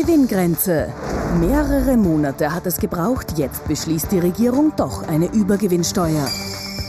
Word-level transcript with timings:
Gewinngrenze. 0.00 0.92
Mehrere 1.40 1.96
Monate 1.96 2.54
hat 2.54 2.66
es 2.66 2.76
gebraucht, 2.76 3.36
jetzt 3.36 3.66
beschließt 3.66 4.12
die 4.12 4.20
Regierung 4.20 4.72
doch 4.76 5.08
eine 5.08 5.26
Übergewinnsteuer. 5.26 6.24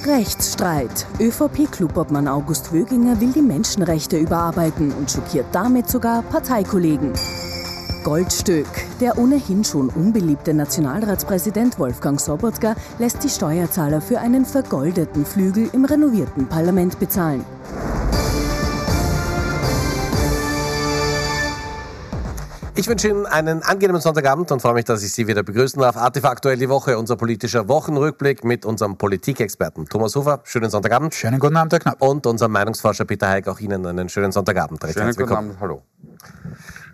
Rechtsstreit. 0.05 1.07
ÖVP-Klubobmann 1.19 2.27
August 2.27 2.71
Wöginger 2.71 3.19
will 3.19 3.31
die 3.31 3.41
Menschenrechte 3.41 4.19
überarbeiten 4.19 4.91
und 4.91 5.09
schockiert 5.09 5.47
damit 5.53 5.89
sogar 5.89 6.21
Parteikollegen. 6.21 7.13
Goldstück. 8.03 8.67
Der 9.01 9.17
ohnehin 9.17 9.63
schon 9.63 9.89
unbeliebte 9.89 10.53
Nationalratspräsident 10.53 11.79
Wolfgang 11.79 12.21
Sobotka 12.21 12.75
lässt 12.99 13.23
die 13.23 13.29
Steuerzahler 13.29 14.01
für 14.01 14.19
einen 14.19 14.45
vergoldeten 14.45 15.25
Flügel 15.25 15.67
im 15.73 15.83
renovierten 15.83 16.47
Parlament 16.47 16.99
bezahlen. 16.99 17.43
Ich 22.79 22.87
wünsche 22.87 23.09
Ihnen 23.09 23.25
einen 23.25 23.61
angenehmen 23.61 24.01
Sonntagabend 24.01 24.53
und 24.53 24.61
freue 24.61 24.73
mich, 24.73 24.85
dass 24.85 25.03
ich 25.03 25.11
Sie 25.11 25.27
wieder 25.27 25.43
begrüßen 25.43 25.81
darf. 25.81 25.97
ATV 25.97 26.23
aktuell 26.23 26.55
die 26.55 26.69
Woche, 26.69 26.97
unser 26.97 27.17
politischer 27.17 27.67
Wochenrückblick 27.67 28.45
mit 28.45 28.63
unserem 28.63 28.97
Politikexperten 28.97 29.89
Thomas 29.89 30.15
Hofer. 30.15 30.39
Schönen 30.45 30.69
Sonntagabend. 30.69 31.13
Schönen 31.13 31.39
guten 31.39 31.57
Abend, 31.57 31.73
Herr 31.73 31.81
Knapp. 31.81 32.01
Und 32.01 32.25
unserem 32.25 32.53
Meinungsforscher 32.53 33.03
Peter 33.03 33.27
Heik. 33.27 33.49
Auch 33.49 33.59
Ihnen 33.59 33.85
einen 33.85 34.07
schönen 34.07 34.31
Sonntagabend. 34.31 34.81
Recht 34.85 34.93
schönen 34.93 35.13
guten 35.13 35.33
Abend. 35.33 35.59
Hallo. 35.59 35.81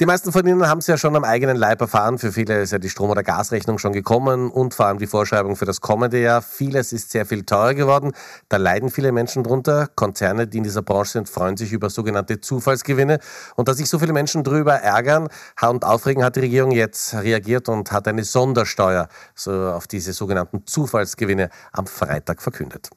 Die 0.01 0.05
meisten 0.05 0.33
von 0.33 0.45
Ihnen 0.45 0.67
haben 0.67 0.79
es 0.79 0.87
ja 0.87 0.97
schon 0.97 1.15
am 1.15 1.23
eigenen 1.23 1.55
Leib 1.55 1.79
erfahren. 1.79 2.17
Für 2.17 2.33
viele 2.33 2.61
ist 2.61 2.73
ja 2.73 2.79
die 2.79 2.89
Strom- 2.89 3.11
oder 3.11 3.23
Gasrechnung 3.23 3.77
schon 3.77 3.93
gekommen 3.93 4.51
und 4.51 4.73
vor 4.73 4.87
allem 4.87 4.97
die 4.97 5.07
Vorschreibung 5.07 5.55
für 5.55 5.63
das 5.63 5.79
kommende 5.79 6.19
Jahr. 6.19 6.41
Vieles 6.41 6.91
ist 6.91 7.11
sehr 7.11 7.25
viel 7.25 7.45
teurer 7.45 7.73
geworden. 7.75 8.11
Da 8.49 8.57
leiden 8.57 8.89
viele 8.89 9.13
Menschen 9.13 9.45
drunter. 9.45 9.87
Konzerne, 9.95 10.47
die 10.47 10.57
in 10.57 10.65
dieser 10.65 10.81
Branche 10.81 11.11
sind, 11.11 11.29
freuen 11.29 11.55
sich 11.55 11.71
über 11.71 11.89
sogenannte 11.89 12.41
Zufallsgewinne. 12.41 13.19
Und 13.55 13.69
da 13.69 13.73
sich 13.73 13.87
so 13.87 13.97
viele 13.97 14.11
Menschen 14.11 14.43
drüber 14.43 14.73
ärgern 14.73 15.29
und 15.61 15.85
aufregen, 15.85 16.25
hat 16.25 16.35
die 16.35 16.41
Regierung 16.41 16.71
jetzt 16.71 17.13
reagiert 17.13 17.69
und 17.69 17.93
hat 17.93 18.09
eine 18.09 18.25
Sondersteuer 18.25 19.07
so 19.33 19.69
auf 19.69 19.87
diese 19.87 20.11
sogenannten 20.11 20.67
Zufallsgewinne 20.67 21.49
am 21.71 21.87
Freitag 21.87 22.41
verkündet. 22.41 22.89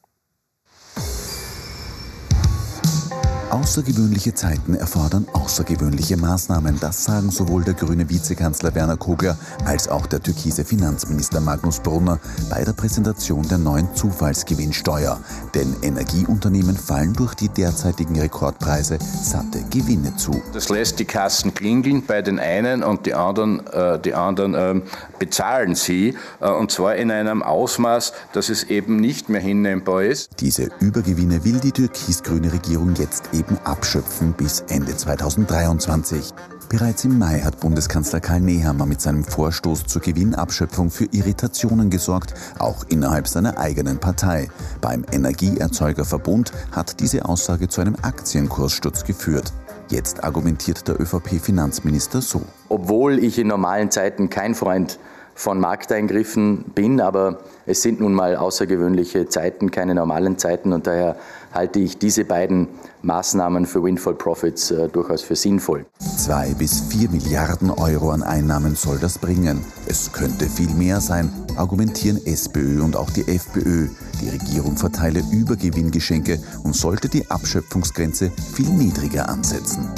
Außergewöhnliche 3.59 4.34
Zeiten 4.34 4.75
erfordern 4.75 5.27
außergewöhnliche 5.33 6.17
Maßnahmen. 6.17 6.78
Das 6.78 7.03
sagen 7.03 7.33
sowohl 7.33 7.64
der 7.64 7.75
grüne 7.75 8.09
Vizekanzler 8.09 8.73
Werner 8.77 8.97
Kogler 8.97 9.37
als 9.64 9.89
auch 9.89 10.06
der 10.06 10.23
türkise 10.23 10.64
Finanzminister 10.64 11.41
Magnus 11.41 11.81
Brunner 11.81 12.20
bei 12.51 12.62
der 12.62 12.73
Präsentation 12.73 13.48
der 13.48 13.59
neuen 13.59 13.92
Zufallsgewinnsteuer. 13.97 15.19
Denn 15.56 15.75
Energieunternehmen 15.83 16.77
fallen 16.77 17.14
durch 17.14 17.34
die 17.34 17.48
derzeitigen 17.48 18.20
Rekordpreise 18.20 18.98
satte 19.01 19.64
Gewinne 19.70 20.14
zu. 20.14 20.41
Das 20.53 20.69
lässt 20.69 21.01
die 21.01 21.05
Kassen 21.05 21.53
klingeln 21.53 22.05
bei 22.06 22.23
den 22.23 22.39
einen 22.39 22.84
und 22.84 23.06
die 23.06 23.14
anderen, 23.14 23.67
äh, 23.67 23.98
die 23.98 24.14
anderen 24.14 24.55
äh, 24.55 24.81
bezahlen 25.19 25.75
sie. 25.75 26.17
Äh, 26.39 26.48
und 26.48 26.70
zwar 26.70 26.95
in 26.95 27.11
einem 27.11 27.42
Ausmaß, 27.42 28.12
dass 28.33 28.51
es 28.51 28.62
eben 28.62 28.97
nicht 28.97 29.29
mehr 29.29 29.41
hinnehmbar 29.41 30.05
ist. 30.05 30.31
Diese 30.39 30.69
Übergewinne 30.79 31.45
will 31.45 31.59
die 31.59 31.73
türkis-grüne 31.73 32.53
Regierung 32.53 32.95
jetzt 32.95 33.31
eben 33.33 33.47
abschöpfen 33.64 34.34
bis 34.34 34.60
Ende 34.68 34.94
2023. 34.94 36.34
Bereits 36.68 37.06
im 37.06 37.18
Mai 37.18 37.41
hat 37.41 37.60
Bundeskanzler 37.60 38.20
Karl 38.20 38.40
Nehammer 38.40 38.84
mit 38.84 39.00
seinem 39.00 39.24
Vorstoß 39.24 39.86
zur 39.86 40.02
Gewinnabschöpfung 40.02 40.90
für 40.90 41.06
Irritationen 41.12 41.88
gesorgt, 41.88 42.34
auch 42.58 42.84
innerhalb 42.88 43.27
seiner 43.27 43.56
eigenen 43.56 43.98
Partei. 43.98 44.48
Beim 44.82 45.06
Energieerzeugerverbund 45.10 46.52
hat 46.72 47.00
diese 47.00 47.24
Aussage 47.24 47.68
zu 47.68 47.80
einem 47.80 47.96
Aktienkurssturz 48.02 49.05
geführt. 49.05 49.50
Jetzt 49.88 50.22
argumentiert 50.22 50.86
der 50.86 51.00
ÖVP-Finanzminister 51.00 52.20
so. 52.20 52.42
Obwohl 52.68 53.18
ich 53.18 53.38
in 53.38 53.46
normalen 53.46 53.90
Zeiten 53.90 54.28
kein 54.28 54.55
Freund 54.55 54.98
von 55.34 55.60
Markteingriffen 55.60 56.64
bin, 56.74 57.00
aber 57.00 57.38
es 57.64 57.80
sind 57.80 58.00
nun 58.00 58.12
mal 58.12 58.36
außergewöhnliche 58.36 59.28
Zeiten, 59.28 59.70
keine 59.70 59.94
normalen 59.94 60.36
Zeiten 60.36 60.73
und 60.73 60.86
daher 60.86 61.17
halte 61.53 61.81
ich 61.81 61.98
diese 61.98 62.25
beiden 62.25 62.69
Maßnahmen 63.03 63.67
für 63.67 63.83
Windfall 63.83 64.14
Profits 64.14 64.70
äh, 64.70 64.89
durchaus 64.89 65.23
für 65.23 65.36
sinnvoll. 65.36 65.86
Zwei 65.98 66.55
bis 66.55 66.81
vier 66.89 67.09
Milliarden 67.11 67.70
Euro 67.70 68.11
an 68.11 68.23
Einnahmen 68.23 68.75
soll 68.75 68.98
das 68.98 69.19
bringen. 69.19 69.64
Es 69.86 70.13
könnte 70.13 70.47
viel 70.47 70.70
mehr 70.75 71.01
sein, 71.01 71.31
argumentieren 71.57 72.25
SPÖ 72.27 72.83
und 72.83 72.97
auch 72.97 73.11
die 73.11 73.27
FPÖ. 73.29 73.89
Die 74.20 74.29
Regierung 74.29 74.77
verteile 74.77 75.23
Übergewinngeschenke 75.33 76.39
und 76.64 76.75
sollte 76.75 77.09
die 77.09 77.31
Abschöpfungsgrenze 77.31 78.30
viel 78.55 78.69
niedriger 78.69 79.29
ansetzen. 79.29 79.89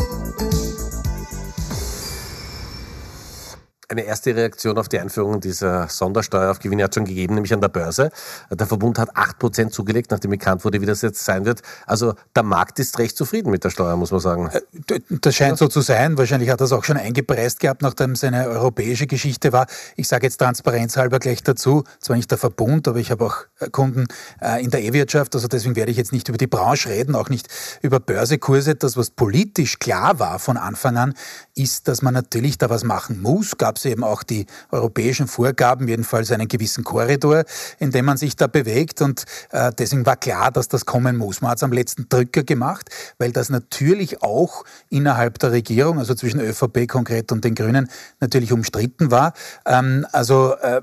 Eine 3.91 4.03
erste 4.03 4.35
Reaktion 4.37 4.79
auf 4.79 4.89
die 4.89 5.01
Einführung 5.01 5.41
dieser 5.41 5.89
Sondersteuer 5.89 6.53
auf 6.53 6.61
Gewinne 6.61 6.85
hat 6.85 6.95
schon 6.95 7.05
gegeben, 7.05 7.35
nämlich 7.35 7.53
an 7.53 7.61
der 7.61 7.69
Börse. 7.69 8.11
Der 8.49 8.67
Verbund 8.67 8.99
hat 9.01 9.17
8% 9.17 9.71
zugelegt, 9.71 10.13
nachdem 10.13 10.31
bekannt 10.31 10.65
wurde, 10.65 10.81
wie 10.81 10.87
das 10.87 11.03
jetzt 11.03 11.25
sein 11.25 11.45
wird. 11.45 11.63
Also 11.87 12.15
der 12.37 12.45
Markt 12.45 12.79
ist 12.79 12.99
recht 13.01 13.17
zufrieden 13.17 13.51
mit 13.51 13.65
der 13.65 13.71
Steuer, 13.71 13.97
muss 13.97 14.13
man 14.13 14.21
sagen. 14.21 14.51
Äh, 14.87 15.01
das 15.09 15.35
scheint 15.35 15.59
so 15.59 15.67
zu 15.67 15.81
sein. 15.81 16.17
Wahrscheinlich 16.17 16.51
hat 16.51 16.61
das 16.61 16.71
auch 16.71 16.85
schon 16.85 16.97
eingepreist 16.97 17.59
gehabt, 17.59 17.83
nachdem 17.83 18.13
es 18.13 18.23
eine 18.23 18.49
europäische 18.49 19.09
Geschichte 19.09 19.53
war. 19.53 19.67
Ich 19.97 20.07
sage 20.07 20.27
jetzt 20.27 20.37
transparenzhalber 20.37 21.19
gleich 21.19 21.43
dazu, 21.43 21.83
zwar 21.99 22.17
nicht 22.17 22.31
der 22.31 22.39
Verbund, 22.39 22.87
aber 22.87 22.99
ich 22.99 23.11
habe 23.11 23.25
auch 23.25 23.39
äh, 23.59 23.71
Kunden 23.71 24.07
äh, 24.41 24.63
in 24.63 24.71
der 24.71 24.85
E-Wirtschaft, 24.85 25.35
also 25.35 25.49
deswegen 25.49 25.75
werde 25.75 25.91
ich 25.91 25.97
jetzt 25.97 26.13
nicht 26.13 26.29
über 26.29 26.39
die 26.39 26.47
Branche 26.47 26.91
reden, 26.91 27.17
auch 27.17 27.29
nicht 27.29 27.49
über 27.83 27.99
Börsekurse. 27.99 28.77
Das, 28.77 28.97
was 28.97 29.11
politisch 29.11 29.81
klar 29.81 30.21
war 30.21 30.39
von 30.39 30.57
Anfang 30.57 30.97
an, 30.97 31.15
ist, 31.57 31.89
dass 31.89 32.03
man 32.03 32.15
natürlich 32.15 32.57
da 32.57 32.71
was 32.71 32.85
machen 32.85 33.21
muss. 33.21 33.59
Gab 33.59 33.80
es 33.81 33.91
eben 33.91 34.05
auch 34.05 34.23
die 34.23 34.47
europäischen 34.71 35.27
Vorgaben, 35.27 35.89
jedenfalls 35.89 36.31
einen 36.31 36.49
gewissen 36.49 36.85
Korridor, 36.85 37.45
in 37.79 37.91
dem 37.91 38.05
man 38.05 38.17
sich 38.17 38.37
da 38.37 38.47
bewegt. 38.47 39.03
Und 39.03 39.25
äh, 39.51 39.73
deswegen 39.77 40.07
war 40.07 40.17
klar, 40.17 40.51
dass 40.51 40.69
das 40.69 40.87
kommen 40.87 41.17
muss. 41.17 41.41
Man 41.41 41.51
hat 41.51 41.59
es 41.59 41.63
am 41.63 41.73
letzten 41.73 42.09
Drücker 42.09 42.43
gemacht, 42.43 42.91
weil 43.19 43.33
das 43.33 43.51
natürlich 43.51 44.23
auch 44.23 44.65
innerhalb 44.89 45.39
der 45.39 45.53
Regierung, 45.53 45.99
also 45.99 46.15
zwischen 46.15 46.41
ÖVP 46.41 46.89
konkret 46.89 47.33
und 47.33 47.45
den 47.45 47.55
Grünen, 47.55 47.91
natürlich 48.21 48.53
umstritten 48.53 49.11
war. 49.11 49.33
Ähm, 49.67 50.07
also 50.13 50.55
äh, 50.57 50.83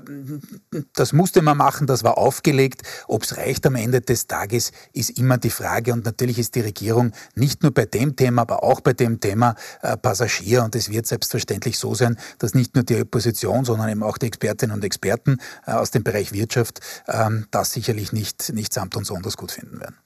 das 0.94 1.12
musste 1.12 1.42
man 1.42 1.56
machen, 1.56 1.86
das 1.86 2.04
war 2.04 2.18
aufgelegt. 2.18 2.82
Ob 3.06 3.22
es 3.22 3.36
reicht 3.36 3.66
am 3.66 3.74
Ende 3.74 4.00
des 4.00 4.26
Tages, 4.26 4.72
ist 4.92 5.18
immer 5.18 5.38
die 5.38 5.50
Frage. 5.50 5.92
Und 5.92 6.04
natürlich 6.04 6.38
ist 6.38 6.54
die 6.54 6.60
Regierung 6.60 7.12
nicht 7.34 7.62
nur 7.62 7.72
bei 7.72 7.86
dem 7.86 8.16
Thema, 8.16 8.42
aber 8.42 8.62
auch 8.62 8.80
bei 8.80 8.92
dem 8.92 9.20
Thema 9.20 9.54
äh, 9.82 9.96
Passagier. 9.96 10.64
Und 10.64 10.74
es 10.74 10.90
wird 10.90 11.06
selbstverständlich 11.06 11.78
so 11.78 11.94
sein, 11.94 12.18
dass 12.38 12.54
nicht 12.54 12.74
nur 12.74 12.84
die 12.88 13.00
Opposition, 13.00 13.64
sondern 13.64 13.88
eben 13.88 14.02
auch 14.02 14.18
die 14.18 14.26
Expertinnen 14.26 14.74
und 14.74 14.84
Experten 14.84 15.38
äh, 15.66 15.72
aus 15.72 15.90
dem 15.90 16.02
Bereich 16.02 16.32
Wirtschaft 16.32 16.80
ähm, 17.06 17.46
das 17.50 17.72
sicherlich 17.72 18.12
nicht, 18.12 18.52
nicht 18.52 18.72
samt 18.72 18.96
und 18.96 19.04
sonders 19.04 19.36
gut 19.36 19.52
finden 19.52 19.80
werden. 19.80 19.96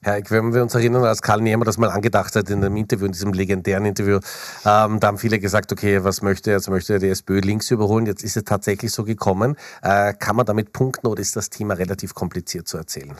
Herr 0.00 0.16
Eck, 0.16 0.30
wenn 0.30 0.54
wir 0.54 0.62
uns 0.62 0.74
erinnern, 0.74 1.02
als 1.04 1.22
Karl 1.22 1.40
Nehmer 1.40 1.64
das 1.64 1.76
mal 1.76 1.90
angedacht 1.90 2.36
hat 2.36 2.48
in 2.50 2.64
einem 2.64 2.76
Interview, 2.76 3.06
in 3.06 3.12
diesem 3.12 3.32
legendären 3.32 3.84
Interview, 3.84 4.20
ähm, 4.64 5.00
da 5.00 5.08
haben 5.08 5.18
viele 5.18 5.40
gesagt, 5.40 5.72
okay, 5.72 6.04
was 6.04 6.22
möchte 6.22 6.50
er 6.50 6.56
jetzt? 6.56 6.70
Möchte 6.70 6.92
er 6.92 6.98
die 7.00 7.08
SPÖ 7.08 7.40
links 7.40 7.70
überholen? 7.70 8.06
Jetzt 8.06 8.22
ist 8.22 8.36
es 8.36 8.44
tatsächlich 8.44 8.92
so 8.92 9.02
gekommen. 9.02 9.56
Äh, 9.82 10.14
kann 10.14 10.36
man 10.36 10.46
damit 10.46 10.72
punkten 10.72 11.08
oder 11.08 11.20
ist 11.20 11.34
das 11.34 11.50
Thema 11.50 11.74
relativ 11.74 12.14
kompliziert 12.14 12.68
zu 12.68 12.76
erzählen? 12.76 13.16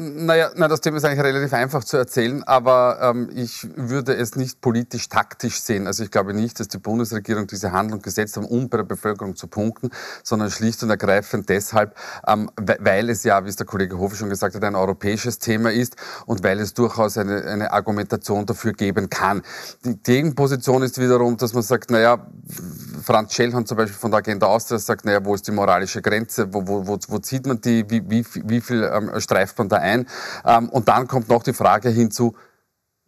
Naja, 0.00 0.52
na, 0.54 0.68
das 0.68 0.80
Thema 0.80 0.98
ist 0.98 1.04
eigentlich 1.04 1.24
relativ 1.24 1.52
einfach 1.52 1.82
zu 1.82 1.96
erzählen, 1.96 2.44
aber 2.44 3.00
ähm, 3.02 3.30
ich 3.34 3.66
würde 3.74 4.14
es 4.14 4.36
nicht 4.36 4.60
politisch-taktisch 4.60 5.60
sehen. 5.60 5.88
Also 5.88 6.04
ich 6.04 6.12
glaube 6.12 6.34
nicht, 6.34 6.60
dass 6.60 6.68
die 6.68 6.78
Bundesregierung 6.78 7.48
diese 7.48 7.72
Handlung 7.72 8.00
gesetzt 8.00 8.36
hat, 8.36 8.44
um 8.44 8.68
bei 8.68 8.76
der 8.76 8.84
Bevölkerung 8.84 9.34
zu 9.34 9.48
punkten, 9.48 9.90
sondern 10.22 10.52
schlicht 10.52 10.84
und 10.84 10.90
ergreifend 10.90 11.48
deshalb, 11.48 11.96
ähm, 12.28 12.48
weil 12.56 13.10
es 13.10 13.24
ja, 13.24 13.44
wie 13.44 13.48
es 13.48 13.56
der 13.56 13.66
Kollege 13.66 13.98
Hofe 13.98 14.14
schon 14.14 14.28
gesagt 14.28 14.54
hat, 14.54 14.62
ein 14.62 14.76
europäisches 14.76 15.40
Thema 15.40 15.72
ist 15.72 15.96
und 16.26 16.44
weil 16.44 16.60
es 16.60 16.74
durchaus 16.74 17.18
eine, 17.18 17.42
eine 17.46 17.72
Argumentation 17.72 18.46
dafür 18.46 18.74
geben 18.74 19.10
kann. 19.10 19.42
Die 19.84 20.00
Gegenposition 20.00 20.84
ist 20.84 21.00
wiederum, 21.00 21.38
dass 21.38 21.54
man 21.54 21.64
sagt, 21.64 21.90
naja, 21.90 22.24
Franz 23.02 23.34
Schellhorn 23.34 23.66
zum 23.66 23.76
Beispiel 23.76 23.98
von 23.98 24.12
der 24.12 24.18
Agenda 24.18 24.46
Austria 24.46 24.78
sagt, 24.78 25.04
naja, 25.06 25.24
wo 25.24 25.34
ist 25.34 25.48
die 25.48 25.52
moralische 25.52 26.02
Grenze, 26.02 26.54
wo, 26.54 26.68
wo, 26.68 26.86
wo, 26.86 26.98
wo 27.08 27.18
zieht 27.18 27.48
man 27.48 27.60
die, 27.60 27.84
wie, 27.90 28.08
wie, 28.08 28.24
wie 28.44 28.60
viel 28.60 28.84
ähm, 28.84 29.10
streift 29.18 29.58
man 29.58 29.68
da 29.68 29.78
ein? 29.78 29.87
Ähm, 30.44 30.68
und 30.68 30.88
dann 30.88 31.06
kommt 31.08 31.28
noch 31.28 31.42
die 31.42 31.52
Frage 31.52 31.88
hinzu, 31.88 32.34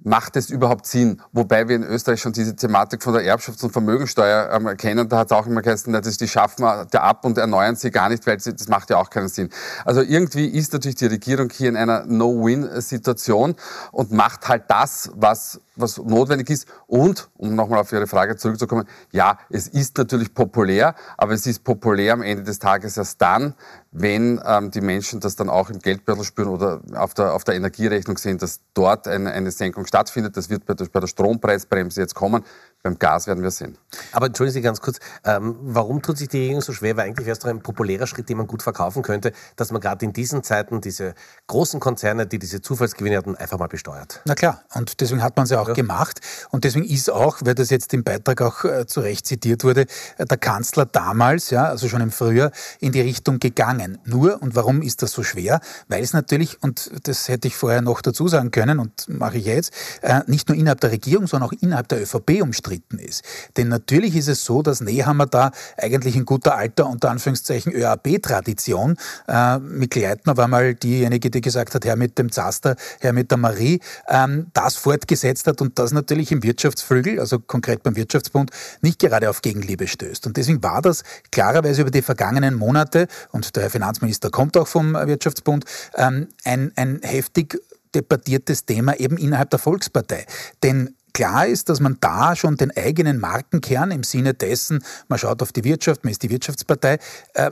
macht 0.03 0.37
es 0.37 0.51
überhaupt 0.51 0.87
Sinn? 0.87 1.21
Wobei 1.33 1.69
wir 1.69 1.77
in 1.77 1.83
Österreich 1.83 2.21
schon 2.21 2.33
diese 2.33 2.57
Thematik 2.57 3.03
von 3.03 3.13
der 3.13 3.23
Erbschafts- 3.23 3.63
und 3.65 3.73
Vermögensteuer 3.73 4.51
ähm, 4.53 4.77
kennen. 4.77 5.09
Da 5.09 5.19
hat 5.19 5.27
es 5.27 5.33
auch 5.33 5.47
immer 5.47 5.63
geheißen, 5.63 5.93
dass 5.93 6.17
die 6.17 6.29
schaffen 6.29 6.63
wir 6.63 7.03
ab 7.03 7.25
und 7.25 7.39
erneuern 7.39 7.77
sie 7.77 7.91
gar 7.91 8.09
nicht, 8.09 8.27
weil 8.27 8.41
sie, 8.41 8.55
das 8.55 8.69
macht 8.69 8.91
ja 8.91 8.97
auch 8.97 9.11
keinen 9.11 9.29
Sinn. 9.29 9.51
Also 9.85 10.01
irgendwie 10.03 10.47
ist 10.47 10.73
natürlich 10.73 10.97
die 10.97 11.07
Regierung 11.07 11.51
hier 11.51 11.69
in 11.69 11.77
einer 11.77 12.07
No-Win-Situation 12.07 13.55
und 13.93 14.13
macht 14.13 14.49
halt 14.49 14.65
das, 14.69 15.11
was 15.15 15.61
was 15.81 15.99
notwendig 15.99 16.51
ist. 16.51 16.67
Und, 16.87 17.29
um 17.37 17.55
nochmal 17.55 17.81
auf 17.81 17.93
Ihre 17.93 18.07
Frage 18.07 18.37
zurückzukommen, 18.37 18.87
ja, 19.13 19.39
es 19.49 19.69
ist 19.69 19.99
natürlich 19.99 20.35
populär, 20.35 20.95
aber 21.17 21.33
es 21.33 21.47
ist 21.47 21.65
populär 21.65 22.15
am 22.15 22.23
Ende 22.23 22.45
des 22.45 22.59
Tages 22.59 22.97
erst 22.97 23.21
dann, 23.23 23.55
wenn 23.93 24.41
ähm, 24.45 24.71
die 24.71 24.81
Menschen 24.81 25.21
das 25.21 25.37
dann 25.37 25.49
auch 25.49 25.71
im 25.71 25.79
Geldbeutel 25.81 26.25
spüren 26.25 26.49
oder 26.49 26.81
auf 26.95 27.15
der, 27.15 27.35
auf 27.35 27.45
der 27.45 27.55
Energierechnung 27.55 28.19
sehen, 28.19 28.39
dass 28.39 28.61
dort 28.75 29.09
eine, 29.09 29.33
eine 29.33 29.51
Senkung 29.51 29.87
stattfindet. 29.87 30.37
Das 30.37 30.49
wird 30.49 30.65
bei 30.67 30.75
der, 30.75 30.87
bei 30.87 31.01
der 31.01 31.09
Strompreisbremse 31.09 32.01
jetzt 32.01 32.15
kommen. 32.15 32.45
Beim 32.83 32.99
Gas 32.99 33.27
werden 33.27 33.43
wir 33.43 33.51
sehen. 33.51 33.77
Aber 34.13 34.27
entschuldigen 34.27 34.55
Sie 34.55 34.63
ganz 34.63 34.81
kurz, 34.81 35.01
ähm, 35.25 35.55
warum 35.61 36.01
tut 36.01 36.17
sich 36.17 36.29
die 36.29 36.39
Regierung 36.39 36.63
so 36.63 36.73
schwer? 36.73 36.97
Weil 36.97 37.09
eigentlich 37.09 37.27
wäre 37.27 37.35
es 37.35 37.39
doch 37.39 37.51
ein 37.51 37.61
populärer 37.61 38.07
Schritt, 38.07 38.31
den 38.31 38.39
man 38.39 38.47
gut 38.47 38.63
verkaufen 38.63 39.03
könnte, 39.03 39.33
dass 39.57 39.71
man 39.71 39.83
gerade 39.83 40.03
in 40.07 40.15
diesen 40.15 40.43
Zeiten 40.43 40.81
diese 40.81 41.15
großen 41.47 41.79
Konzerne, 41.79 42.27
die 42.27 42.39
diese 42.39 42.63
Zufallsgewinne 42.63 43.19
hatten, 43.19 43.37
einfach 43.37 43.59
mal 43.59 43.67
besteuert. 43.67 44.23
Na 44.25 44.35
klar, 44.35 44.63
und 44.73 44.99
deswegen 45.03 45.23
hat 45.23 45.37
man 45.37 45.45
es 45.45 45.51
ja 45.51 45.61
auch 45.61 45.69
ja. 45.69 45.75
gemacht. 45.75 46.21
Und 46.51 46.65
deswegen 46.65 46.87
ist 46.87 47.11
auch, 47.11 47.37
weil 47.43 47.55
das 47.55 47.69
jetzt 47.69 47.93
im 47.93 48.03
Beitrag 48.03 48.41
auch 48.41 48.65
äh, 48.65 48.87
zu 48.87 49.01
Recht 49.01 49.27
zitiert 49.27 49.63
wurde, 49.63 49.83
äh, 50.17 50.25
der 50.25 50.39
Kanzler 50.39 50.87
damals, 50.87 51.51
ja, 51.51 51.65
also 51.65 51.87
schon 51.87 52.01
im 52.01 52.11
Frühjahr, 52.11 52.51
in 52.79 52.93
die 52.93 53.03
Richtung 53.03 53.41
gegangen. 53.41 53.99
Nur, 54.05 54.41
und 54.43 54.55
warum 54.55 54.81
ist 54.81 55.03
das 55.03 55.13
so 55.13 55.23
schwer? 55.23 55.61
Weil 55.89 56.03
es 56.03 56.15
natürlich, 56.15 56.63
und 56.63 56.91
das 57.03 57.29
hätte 57.29 57.47
ich 57.47 57.57
vorher 57.57 57.83
noch 57.83 58.01
dazu 58.01 58.27
sagen 58.27 58.53
können 58.53 58.79
und 58.79 59.07
mache 59.11 59.37
ich 59.37 59.45
jetzt, 59.45 59.75
äh, 60.01 60.21
nicht 60.27 60.49
nur 60.49 60.57
innerhalb 60.57 60.81
der 60.81 60.93
Regierung, 60.93 61.27
sondern 61.27 61.51
auch 61.51 61.53
innerhalb 61.61 61.89
der 61.89 62.01
ÖVP 62.01 62.41
umstritten 62.41 62.70
umstritten 62.71 62.99
ist. 62.99 63.25
Denn 63.57 63.69
natürlich 63.69 64.17
ist 64.17 64.29
es 64.29 64.45
so, 64.45 64.63
dass 64.63 64.81
Nehammer 64.81 65.27
da 65.27 65.51
eigentlich 65.77 66.17
in 66.17 66.25
guter 66.25 66.57
alter, 66.57 66.89
unter 66.89 67.11
Anführungszeichen, 67.11 67.73
ÖAB-Tradition, 67.73 68.97
äh, 69.29 69.59
Mikl 69.59 70.01
Leitner 70.01 70.37
war 70.37 70.49
mal 70.49 70.75
diejenige, 70.75 71.31
die 71.31 71.41
gesagt 71.41 71.75
hat, 71.75 71.85
Herr 71.85 71.97
mit 71.97 72.19
dem 72.19 72.31
Zaster, 72.33 72.77
Herr 73.01 73.13
mit 73.13 73.31
der 73.31 73.39
Marie, 73.39 73.81
ähm, 74.09 74.47
das 74.53 74.77
fortgesetzt 74.77 75.47
hat 75.47 75.61
und 75.61 75.79
das 75.79 75.93
natürlich 75.93 76.33
im 76.33 76.43
Wirtschaftsflügel, 76.43 77.21
also 77.21 77.39
konkret 77.39 77.83
beim 77.83 77.97
Wirtschaftsbund, 77.97 78.51
nicht 78.81 78.99
gerade 78.99 79.29
auf 79.29 79.43
Gegenliebe 79.43 79.87
stößt. 79.87 80.27
Und 80.27 80.37
deswegen 80.37 80.63
war 80.63 80.83
das 80.83 81.03
klarerweise 81.31 81.83
über 81.83 81.91
die 81.91 82.03
vergangenen 82.03 82.55
Monate, 82.55 83.09
und 83.33 83.57
der 83.57 83.65
Herr 83.65 83.71
Finanzminister 83.71 84.31
kommt 84.31 84.57
auch 84.57 84.69
vom 84.69 84.95
Wirtschaftsbund, 84.95 85.65
ähm, 85.97 86.29
ein, 86.45 86.73
ein 86.77 87.01
heftig 87.03 87.59
debattiertes 87.95 88.65
Thema 88.65 88.99
eben 88.99 89.17
innerhalb 89.17 89.51
der 89.51 89.59
Volkspartei. 89.59 90.25
Denn 90.63 90.95
Klar 91.13 91.47
ist, 91.47 91.69
dass 91.69 91.81
man 91.81 91.97
da 92.01 92.37
schon 92.37 92.57
den 92.57 92.77
eigenen 92.77 93.19
Markenkern 93.19 93.91
im 93.91 94.03
Sinne 94.03 94.35
dessen, 94.35 94.85
man 95.09 95.19
schaut 95.19 95.43
auf 95.43 95.53
die 95.53 95.65
Wirtschaft, 95.65 96.05
man 96.05 96.13
ist 96.13 96.23
die 96.23 96.31
Wirtschaftspartei, 96.31 96.99
äh, 97.35 97.51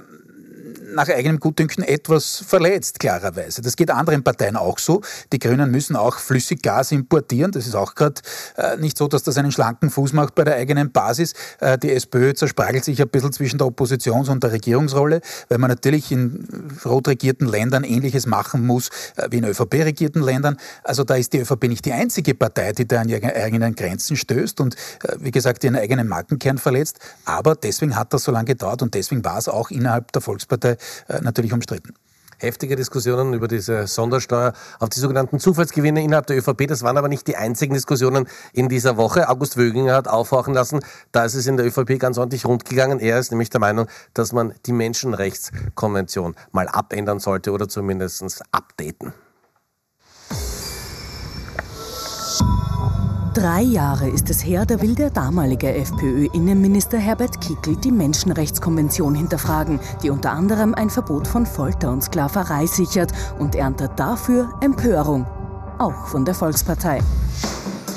nach 0.94 1.08
eigenem 1.08 1.38
Gutdünken 1.38 1.84
etwas 1.84 2.42
verletzt, 2.46 3.00
klarerweise. 3.00 3.62
Das 3.62 3.76
geht 3.76 3.90
anderen 3.90 4.22
Parteien 4.22 4.56
auch 4.56 4.78
so. 4.78 5.02
Die 5.32 5.38
Grünen 5.38 5.70
müssen 5.70 5.96
auch 5.96 6.18
Flüssiggas 6.18 6.92
importieren. 6.92 7.52
Das 7.52 7.66
ist 7.66 7.74
auch 7.74 7.94
gerade 7.94 8.20
äh, 8.56 8.76
nicht 8.76 8.96
so, 8.96 9.08
dass 9.08 9.22
das 9.22 9.36
einen 9.38 9.52
schlanken 9.52 9.90
Fuß 9.90 10.12
macht 10.12 10.34
bei 10.34 10.44
der 10.44 10.56
eigenen 10.56 10.92
Basis. 10.92 11.34
Äh, 11.60 11.78
die 11.78 11.92
SPÖ 11.92 12.34
zerspragelt 12.34 12.84
sich 12.84 13.00
ein 13.00 13.08
bisschen 13.08 13.32
zwischen 13.32 13.58
der 13.58 13.66
Oppositions- 13.66 14.30
und 14.30 14.42
der 14.42 14.52
Regierungsrolle, 14.52 15.20
weil 15.48 15.58
man 15.58 15.70
natürlich 15.70 16.10
in 16.10 16.46
rot 16.84 17.08
regierten 17.08 17.46
Ländern 17.46 17.84
Ähnliches 17.84 18.26
machen 18.26 18.66
muss 18.66 18.88
äh, 19.16 19.28
wie 19.30 19.38
in 19.38 19.44
ÖVP-regierten 19.44 20.22
Ländern. 20.22 20.56
Also 20.84 21.04
da 21.04 21.14
ist 21.14 21.32
die 21.32 21.40
ÖVP 21.40 21.64
nicht 21.64 21.84
die 21.84 21.92
einzige 21.92 22.34
Partei, 22.34 22.72
die 22.72 22.86
da 22.86 23.00
an 23.00 23.08
ihre 23.08 23.34
eigenen 23.34 23.74
Grenzen 23.74 24.16
stößt 24.16 24.60
und, 24.60 24.74
äh, 25.04 25.16
wie 25.18 25.30
gesagt, 25.30 25.64
ihren 25.64 25.76
eigenen 25.76 26.08
Markenkern 26.08 26.58
verletzt. 26.58 26.98
Aber 27.24 27.54
deswegen 27.54 27.96
hat 27.96 28.12
das 28.12 28.24
so 28.24 28.32
lange 28.32 28.46
gedauert 28.46 28.82
und 28.82 28.94
deswegen 28.94 29.24
war 29.24 29.38
es 29.38 29.48
auch 29.48 29.70
innerhalb 29.70 30.12
der 30.12 30.22
Volkspartei 30.22 30.77
natürlich 31.22 31.52
umstritten 31.52 31.94
heftige 32.38 32.76
Diskussionen 32.76 33.34
über 33.34 33.48
diese 33.48 33.86
Sondersteuer 33.86 34.52
auf 34.78 34.88
die 34.88 35.00
sogenannten 35.00 35.38
Zufallsgewinne 35.38 36.02
innerhalb 36.02 36.26
der 36.26 36.38
ÖVP. 36.38 36.66
Das 36.68 36.82
waren 36.82 36.96
aber 36.96 37.08
nicht 37.08 37.26
die 37.26 37.36
einzigen 37.36 37.74
Diskussionen 37.74 38.28
in 38.52 38.68
dieser 38.68 38.96
Woche. 38.96 39.28
August 39.28 39.56
Wöginger 39.56 39.94
hat 39.94 40.08
aufhorchen 40.08 40.54
lassen, 40.54 40.80
da 41.12 41.24
ist 41.24 41.34
es 41.34 41.46
in 41.46 41.56
der 41.56 41.66
ÖVP 41.66 41.98
ganz 41.98 42.18
ordentlich 42.18 42.44
rundgegangen. 42.44 43.00
Er 43.00 43.18
ist 43.18 43.30
nämlich 43.30 43.50
der 43.50 43.60
Meinung, 43.60 43.86
dass 44.14 44.32
man 44.32 44.54
die 44.66 44.72
Menschenrechtskonvention 44.72 46.36
mal 46.52 46.68
abändern 46.68 47.18
sollte 47.18 47.52
oder 47.52 47.68
zumindest 47.68 48.42
updaten. 48.52 49.12
Drei 53.38 53.60
Jahre 53.60 54.08
ist 54.08 54.30
es 54.30 54.44
her, 54.44 54.66
da 54.66 54.82
will 54.82 54.96
der 54.96 55.10
damalige 55.10 55.72
FPÖ-Innenminister 55.72 56.98
Herbert 56.98 57.40
Kickl 57.40 57.76
die 57.76 57.92
Menschenrechtskonvention 57.92 59.14
hinterfragen, 59.14 59.78
die 60.02 60.10
unter 60.10 60.32
anderem 60.32 60.74
ein 60.74 60.90
Verbot 60.90 61.28
von 61.28 61.46
Folter 61.46 61.92
und 61.92 62.02
Sklaverei 62.02 62.66
sichert 62.66 63.12
und 63.38 63.54
erntet 63.54 63.92
dafür 63.94 64.52
Empörung, 64.60 65.24
auch 65.78 66.08
von 66.08 66.24
der 66.24 66.34
Volkspartei. 66.34 66.98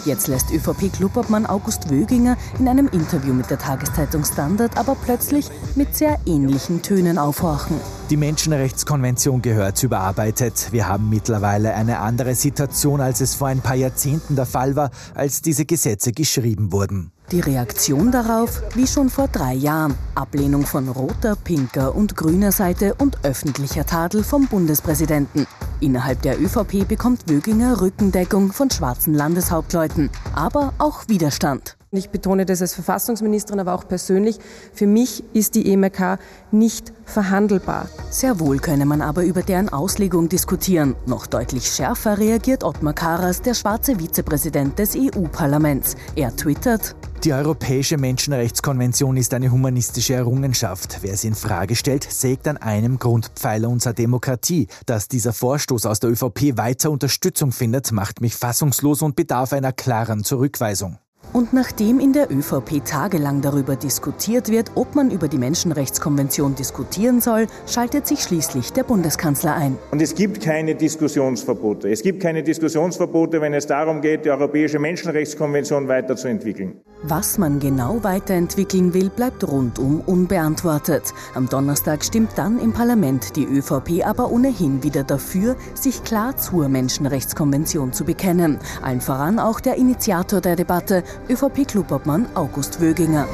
Jetzt 0.04 0.28
lässt 0.28 0.52
ÖVP-Klubobmann 0.52 1.46
August 1.46 1.92
Wöginger 1.92 2.36
in 2.58 2.68
einem 2.68 2.88
Interview 2.88 3.34
mit 3.34 3.52
der 3.52 3.60
Tageszeitung 3.60 4.26
Standard 4.26 4.76
aber 4.76 4.96
plötzlich 4.96 5.50
mit 5.76 5.96
sehr 5.96 6.18
ähnlichen 6.26 6.82
Tönen 6.82 7.20
aufhorchen. 7.20 7.80
Die 8.10 8.18
Menschenrechtskonvention 8.18 9.44
gehört 9.44 9.84
überarbeitet. 9.84 10.70
Wir 10.72 10.88
haben 10.88 11.10
mittlerweile 11.10 11.76
eine 11.76 12.00
andere 12.00 12.34
Situation, 12.34 13.00
als 13.00 13.22
es 13.22 13.36
vor 13.36 13.48
ein 13.48 13.62
paar 13.62 13.76
Jahrzehnten 13.76 14.36
der 14.36 14.48
Fall 14.48 14.76
war, 14.76 14.90
als 15.14 15.44
diese 15.44 15.66
Gesetze 15.66 16.12
geschrieben 16.12 16.72
wurden. 16.72 17.12
Die 17.32 17.40
Reaktion 17.40 18.12
darauf, 18.12 18.62
wie 18.76 18.86
schon 18.86 19.10
vor 19.10 19.30
drei 19.30 19.54
Jahren, 19.54 19.96
Ablehnung 20.16 20.66
von 20.66 20.90
roter, 20.90 21.38
pinker 21.38 21.96
und 21.96 22.18
grüner 22.18 22.52
Seite 22.52 22.94
und 22.96 23.24
öffentlicher 23.24 23.86
Tadel 23.86 24.22
vom 24.26 24.48
Bundespräsidenten. 24.48 25.48
Innerhalb 25.80 26.22
der 26.24 26.42
ÖVP 26.42 26.86
bekommt 26.86 27.30
Wöginger 27.30 27.80
Rückendeckung 27.80 28.52
von 28.52 28.70
schwarzen 28.70 29.14
Landeshauptleuten, 29.14 30.10
aber 30.36 30.74
auch 30.78 31.08
Widerstand. 31.08 31.78
Ich 31.94 32.10
betone 32.10 32.46
das 32.46 32.62
als 32.62 32.74
Verfassungsministerin, 32.74 33.60
aber 33.60 33.74
auch 33.74 33.86
persönlich. 33.86 34.40
Für 34.74 34.88
mich 34.88 35.26
ist 35.34 35.56
die 35.56 35.74
EMRK 35.74 36.20
nicht 36.52 36.94
verhandelbar. 37.04 37.90
Sehr 38.10 38.40
wohl 38.40 38.60
könne 38.60 38.86
man 38.86 39.02
aber 39.02 39.26
über 39.26 39.42
deren 39.44 39.68
Auslegung 39.68 40.30
diskutieren. 40.30 40.96
Noch 41.06 41.28
deutlich 41.28 41.68
schärfer 41.68 42.18
reagiert 42.18 42.64
Ottmar 42.64 42.94
Karas, 42.94 43.42
der 43.42 43.56
schwarze 43.56 44.00
Vizepräsident 44.00 44.80
des 44.80 44.96
EU-Parlaments. 44.96 45.98
Er 46.16 46.34
twittert, 46.34 46.96
die 47.26 47.34
Europäische 47.34 47.98
Menschenrechtskonvention 47.98 49.16
ist 49.18 49.34
eine 49.34 49.52
humanistische 49.52 50.14
Errungenschaft. 50.16 51.00
Wer 51.02 51.18
sie 51.18 51.28
in 51.28 51.36
Frage 51.36 51.76
stellt, 51.76 52.10
sägt 52.10 52.48
an 52.48 52.58
einem 52.58 52.98
Grundpfeiler 53.00 53.70
unserer 53.70 53.94
Demokratie. 53.94 54.68
Dass 54.86 55.10
dieser 55.10 55.34
Vorstoß 55.34 55.86
aus 55.86 56.00
der 56.00 56.10
ÖVP 56.10 56.58
weiter 56.58 56.90
Unterstützung 56.90 57.52
findet, 57.52 57.92
macht 57.92 58.22
mich 58.22 58.36
fassungslos 58.36 59.02
und 59.02 59.16
bedarf 59.16 59.54
einer 59.54 59.74
klaren 59.74 60.24
Zurückweisung. 60.24 60.98
Und 61.34 61.54
nachdem 61.54 62.00
in 62.00 62.12
der 62.12 62.30
ÖVP 62.30 62.84
tagelang 62.84 63.42
darüber 63.42 63.78
diskutiert 63.78 64.50
wird, 64.50 64.72
ob 64.76 64.96
man 64.96 65.12
über 65.12 65.30
die 65.30 65.38
Menschenrechtskonvention 65.38 66.56
diskutieren 66.56 67.22
soll, 67.22 67.48
schaltet 67.66 68.06
sich 68.06 68.22
schließlich 68.24 68.74
der 68.74 68.84
Bundeskanzler 68.84 69.56
ein. 69.56 69.78
Und 69.92 70.02
es 70.02 70.14
gibt 70.14 70.42
keine 70.42 70.76
Diskussionsverbote. 70.76 71.90
Es 71.90 72.04
gibt 72.04 72.22
keine 72.22 72.44
Diskussionsverbote, 72.44 73.40
wenn 73.40 73.54
es 73.54 73.66
darum 73.66 74.02
geht, 74.02 74.26
die 74.26 74.30
Europäische 74.30 74.80
Menschenrechtskonvention 74.80 75.88
weiterzuentwickeln. 75.88 76.82
Was 77.04 77.38
man 77.38 77.60
genau 77.60 78.04
weiterentwickeln 78.04 78.94
will, 78.94 79.10
bleibt 79.10 79.48
rundum 79.48 80.02
unbeantwortet. 80.02 81.14
Am 81.34 81.50
Donnerstag 81.50 82.04
stimmt 82.04 82.38
dann 82.38 82.60
im 82.60 82.74
Parlament 82.74 83.36
die 83.36 83.46
ÖVP 83.46 84.06
aber 84.06 84.32
ohnehin 84.32 84.84
wieder 84.84 85.04
dafür, 85.04 85.56
sich 85.74 86.04
klar 86.04 86.38
zur 86.38 86.70
Menschenrechtskonvention 86.70 87.94
zu 87.94 88.04
bekennen. 88.04 88.60
Allen 88.84 89.02
voran 89.02 89.40
auch 89.40 89.60
der 89.62 89.78
Initiator 89.78 90.42
der 90.42 90.56
Debatte, 90.56 91.04
ÖVP-Klubobmann 91.32 92.26
August 92.36 92.82
Wöginger. 92.82 93.26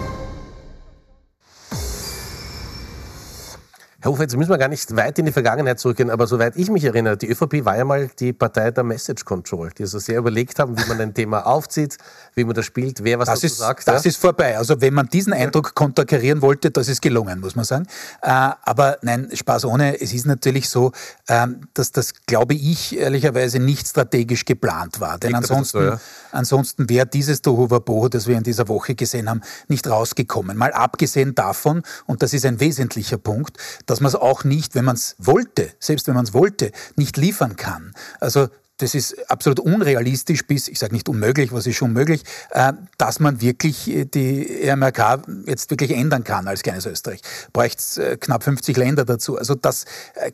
Herr 4.08 4.14
Hofer, 4.14 4.22
jetzt 4.22 4.38
müssen 4.38 4.52
wir 4.52 4.58
gar 4.58 4.70
nicht 4.70 4.96
weit 4.96 5.20
in 5.20 5.26
die 5.26 5.34
Vergangenheit 5.34 5.82
zurückgehen, 5.82 6.10
aber 6.10 6.28
soweit 6.28 6.56
ich 6.56 6.70
mich 6.70 6.86
erinnere, 6.86 7.18
die 7.18 7.28
ÖVP 7.30 7.66
war 7.66 7.76
ja 7.76 7.84
mal 7.84 8.10
die 8.18 8.32
Partei 8.32 8.72
der 8.72 8.86
Message 8.86 9.26
Control, 9.26 9.70
die 9.78 9.84
also 9.84 10.00
sehr 10.00 10.20
überlegt 10.20 10.60
haben, 10.60 10.78
wie 10.78 10.88
man 10.88 11.02
ein 11.02 11.14
Thema 11.14 11.46
aufzieht, 11.46 11.98
wie 12.34 12.46
man 12.46 12.56
das 12.56 12.66
spielt, 12.66 13.04
wer 13.04 13.20
was 13.20 13.26
das 13.26 13.42
dazu 13.42 13.46
ist, 13.48 13.58
sagt. 13.58 13.86
Das 13.86 14.06
ja? 14.06 14.10
ist 14.10 14.16
vorbei. 14.16 14.58
Also 14.58 14.80
wenn 14.80 14.94
man 14.94 15.10
diesen 15.10 15.34
Eindruck 15.34 15.76
konterkarieren 15.76 16.42
wollte, 16.42 16.72
das 16.72 16.88
ist 16.88 17.02
gelungen, 17.02 17.42
muss 17.42 17.58
man 17.58 17.66
sagen. 17.66 17.86
Äh, 18.22 18.30
aber 18.30 18.98
nein, 19.02 19.28
Spaß 19.34 19.66
ohne. 19.66 20.00
Es 20.00 20.14
ist 20.14 20.26
natürlich 20.26 20.70
so, 20.70 20.94
ähm, 21.28 21.68
dass 21.74 21.92
das, 21.92 22.14
glaube 22.28 22.54
ich, 22.54 22.98
ehrlicherweise 22.98 23.60
nicht 23.60 23.90
strategisch 23.90 24.46
geplant 24.46 25.02
war. 25.02 25.18
Denn 25.18 25.36
ansonsten, 25.36 25.80
so, 25.80 25.84
ja. 25.84 26.00
ansonsten 26.32 26.90
wäre 26.90 27.08
dieses 27.08 27.42
Tohuwabohu, 27.42 28.08
das 28.08 28.26
wir 28.26 28.38
in 28.38 28.44
dieser 28.44 28.70
Woche 28.70 28.96
gesehen 28.96 29.30
haben, 29.30 29.42
nicht 29.68 29.86
rausgekommen. 29.86 30.56
Mal 30.56 30.72
abgesehen 30.72 31.36
davon, 31.36 31.82
und 32.06 32.24
das 32.24 32.32
ist 32.32 32.46
ein 32.46 32.62
wesentlicher 32.62 33.18
Punkt, 33.18 33.58
dass 33.86 33.97
man 34.02 34.10
es 34.10 34.16
auch 34.16 34.44
nicht, 34.44 34.76
wenn 34.76 34.86
man 34.86 34.96
es 34.96 35.16
wollte, 35.20 35.72
selbst 35.80 36.08
wenn 36.08 36.16
man 36.16 36.26
es 36.26 36.34
wollte, 36.34 36.72
nicht 36.96 37.18
liefern 37.18 37.56
kann. 37.56 37.94
Also 38.20 38.48
das 38.78 38.94
ist 38.94 39.30
absolut 39.30 39.60
unrealistisch 39.60 40.46
bis, 40.46 40.68
ich 40.68 40.80
sage 40.80 40.94
nicht 40.94 41.10
unmöglich, 41.10 41.52
was 41.52 41.66
ist 41.66 41.76
schon 41.76 41.94
möglich, 41.94 42.24
äh, 42.52 42.74
dass 42.98 43.20
man 43.20 43.42
wirklich 43.42 43.90
äh, 43.90 44.06
die 44.06 44.62
EMRK 44.62 45.22
jetzt 45.48 45.70
wirklich 45.72 45.92
ändern 45.92 46.24
kann 46.24 46.48
als 46.48 46.62
kleines 46.62 46.86
Österreich. 46.86 47.22
Bräuchte 47.54 47.80
es 47.80 47.98
äh, 47.98 48.18
knapp 48.18 48.44
50 48.44 48.78
Länder 48.78 49.04
dazu. 49.04 49.38
Also 49.38 49.56
das 49.56 49.86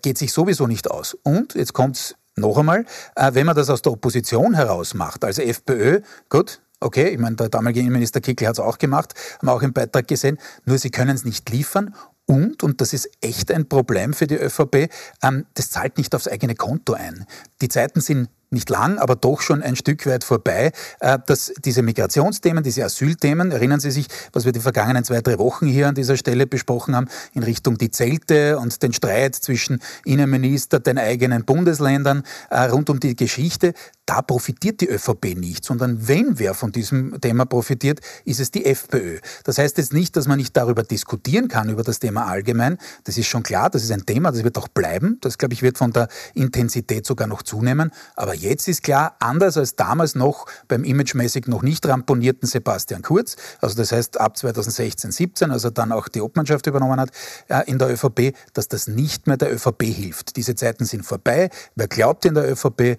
geht 0.01 0.17
sich 0.17 0.33
sowieso 0.33 0.67
nicht 0.67 0.91
aus. 0.91 1.17
Und 1.23 1.55
jetzt 1.55 1.73
kommt 1.73 1.95
es 1.95 2.15
noch 2.35 2.57
einmal, 2.57 2.85
wenn 3.15 3.45
man 3.45 3.55
das 3.55 3.69
aus 3.69 3.83
der 3.83 3.91
Opposition 3.91 4.55
heraus 4.55 4.95
macht, 4.95 5.23
also 5.23 5.43
FPÖ, 5.43 6.01
gut, 6.29 6.61
Okay, 6.79 7.07
ich 7.07 7.17
meine, 7.17 7.37
der 7.37 7.47
damalige 7.47 7.79
Innenminister 7.79 8.19
Kickl 8.19 8.45
hat 8.45 8.55
es 8.55 8.59
auch 8.59 8.77
gemacht, 8.77 9.13
haben 9.37 9.47
wir 9.47 9.53
auch 9.53 9.61
im 9.61 9.71
Beitrag 9.71 10.05
gesehen, 10.05 10.37
nur 10.65 10.77
sie 10.77 10.89
können 10.89 11.15
es 11.15 11.23
nicht 11.23 11.49
liefern 11.49 11.95
und, 12.25 12.63
und 12.63 12.81
das 12.81 12.93
ist 12.93 13.09
echt 13.21 13.51
ein 13.51 13.67
Problem 13.67 14.13
für 14.13 14.27
die 14.27 14.35
ÖVP, 14.35 14.89
ähm, 15.21 15.45
das 15.55 15.69
zahlt 15.69 15.97
nicht 15.97 16.15
aufs 16.15 16.27
eigene 16.27 16.55
Konto 16.55 16.93
ein. 16.93 17.25
Die 17.61 17.67
Zeiten 17.67 18.01
sind 18.01 18.29
nicht 18.53 18.69
lang, 18.69 18.99
aber 18.99 19.15
doch 19.15 19.41
schon 19.41 19.61
ein 19.61 19.75
Stück 19.75 20.05
weit 20.05 20.23
vorbei, 20.23 20.71
äh, 21.01 21.19
dass 21.25 21.51
diese 21.65 21.81
Migrationsthemen, 21.81 22.63
diese 22.63 22.85
Asylthemen, 22.85 23.51
erinnern 23.51 23.79
Sie 23.79 23.91
sich, 23.91 24.07
was 24.31 24.45
wir 24.45 24.53
die 24.53 24.61
vergangenen 24.61 25.03
zwei, 25.03 25.21
drei 25.21 25.37
Wochen 25.39 25.65
hier 25.65 25.89
an 25.89 25.95
dieser 25.95 26.15
Stelle 26.15 26.47
besprochen 26.47 26.95
haben, 26.95 27.09
in 27.33 27.43
Richtung 27.43 27.77
die 27.77 27.91
Zelte 27.91 28.57
und 28.57 28.81
den 28.81 28.93
Streit 28.93 29.35
zwischen 29.35 29.81
Innenminister, 30.05 30.79
den 30.79 30.97
eigenen 30.97 31.43
Bundesländern 31.43 32.23
äh, 32.49 32.61
rund 32.65 32.89
um 32.89 32.99
die 32.99 33.15
Geschichte, 33.15 33.73
da 34.05 34.21
profitiert 34.21 34.81
die 34.81 34.89
ÖVP 34.89 35.35
nicht, 35.35 35.63
sondern 35.63 36.07
wenn 36.07 36.37
wer 36.39 36.53
von 36.53 36.71
diesem 36.71 37.19
Thema 37.21 37.45
profitiert, 37.45 38.01
ist 38.25 38.39
es 38.39 38.51
die 38.51 38.65
FPÖ. 38.65 39.19
Das 39.45 39.57
heißt 39.57 39.77
jetzt 39.77 39.93
nicht, 39.93 40.15
dass 40.17 40.27
man 40.27 40.37
nicht 40.37 40.57
darüber 40.57 40.83
diskutieren 40.83 41.47
kann, 41.47 41.69
über 41.69 41.83
das 41.83 41.99
Thema 41.99 42.25
allgemein. 42.25 42.77
Das 43.05 43.17
ist 43.17 43.27
schon 43.27 43.43
klar, 43.43 43.69
das 43.69 43.83
ist 43.83 43.91
ein 43.91 44.05
Thema, 44.05 44.31
das 44.31 44.43
wird 44.43 44.57
auch 44.57 44.67
bleiben. 44.67 45.17
Das, 45.21 45.37
glaube 45.37 45.53
ich, 45.53 45.61
wird 45.61 45.77
von 45.77 45.93
der 45.93 46.09
Intensität 46.33 47.05
sogar 47.05 47.27
noch 47.27 47.43
zunehmen. 47.43 47.91
Aber 48.15 48.35
jetzt 48.35 48.67
ist 48.67 48.83
klar, 48.83 49.15
anders 49.19 49.57
als 49.57 49.75
damals 49.75 50.15
noch 50.15 50.47
beim 50.67 50.83
imagemäßig 50.83 51.47
noch 51.47 51.61
nicht 51.61 51.85
ramponierten 51.85 52.47
Sebastian 52.47 53.03
Kurz, 53.03 53.37
also 53.61 53.75
das 53.75 53.91
heißt 53.91 54.19
ab 54.19 54.37
2016, 54.37 55.11
17, 55.11 55.51
als 55.51 55.63
er 55.63 55.71
dann 55.71 55.91
auch 55.91 56.07
die 56.07 56.21
Obmannschaft 56.21 56.67
übernommen 56.67 56.99
hat 56.99 57.11
äh, 57.47 57.61
in 57.67 57.79
der 57.79 57.89
ÖVP, 57.89 58.35
dass 58.53 58.67
das 58.67 58.87
nicht 58.87 59.27
mehr 59.27 59.37
der 59.37 59.53
ÖVP 59.53 59.83
hilft. 59.83 60.35
Diese 60.35 60.55
Zeiten 60.55 60.85
sind 60.85 61.05
vorbei. 61.05 61.49
Wer 61.75 61.87
glaubt 61.87 62.25
in 62.25 62.33
der 62.33 62.51
ÖVP, 62.51 62.81
äh, 62.81 62.97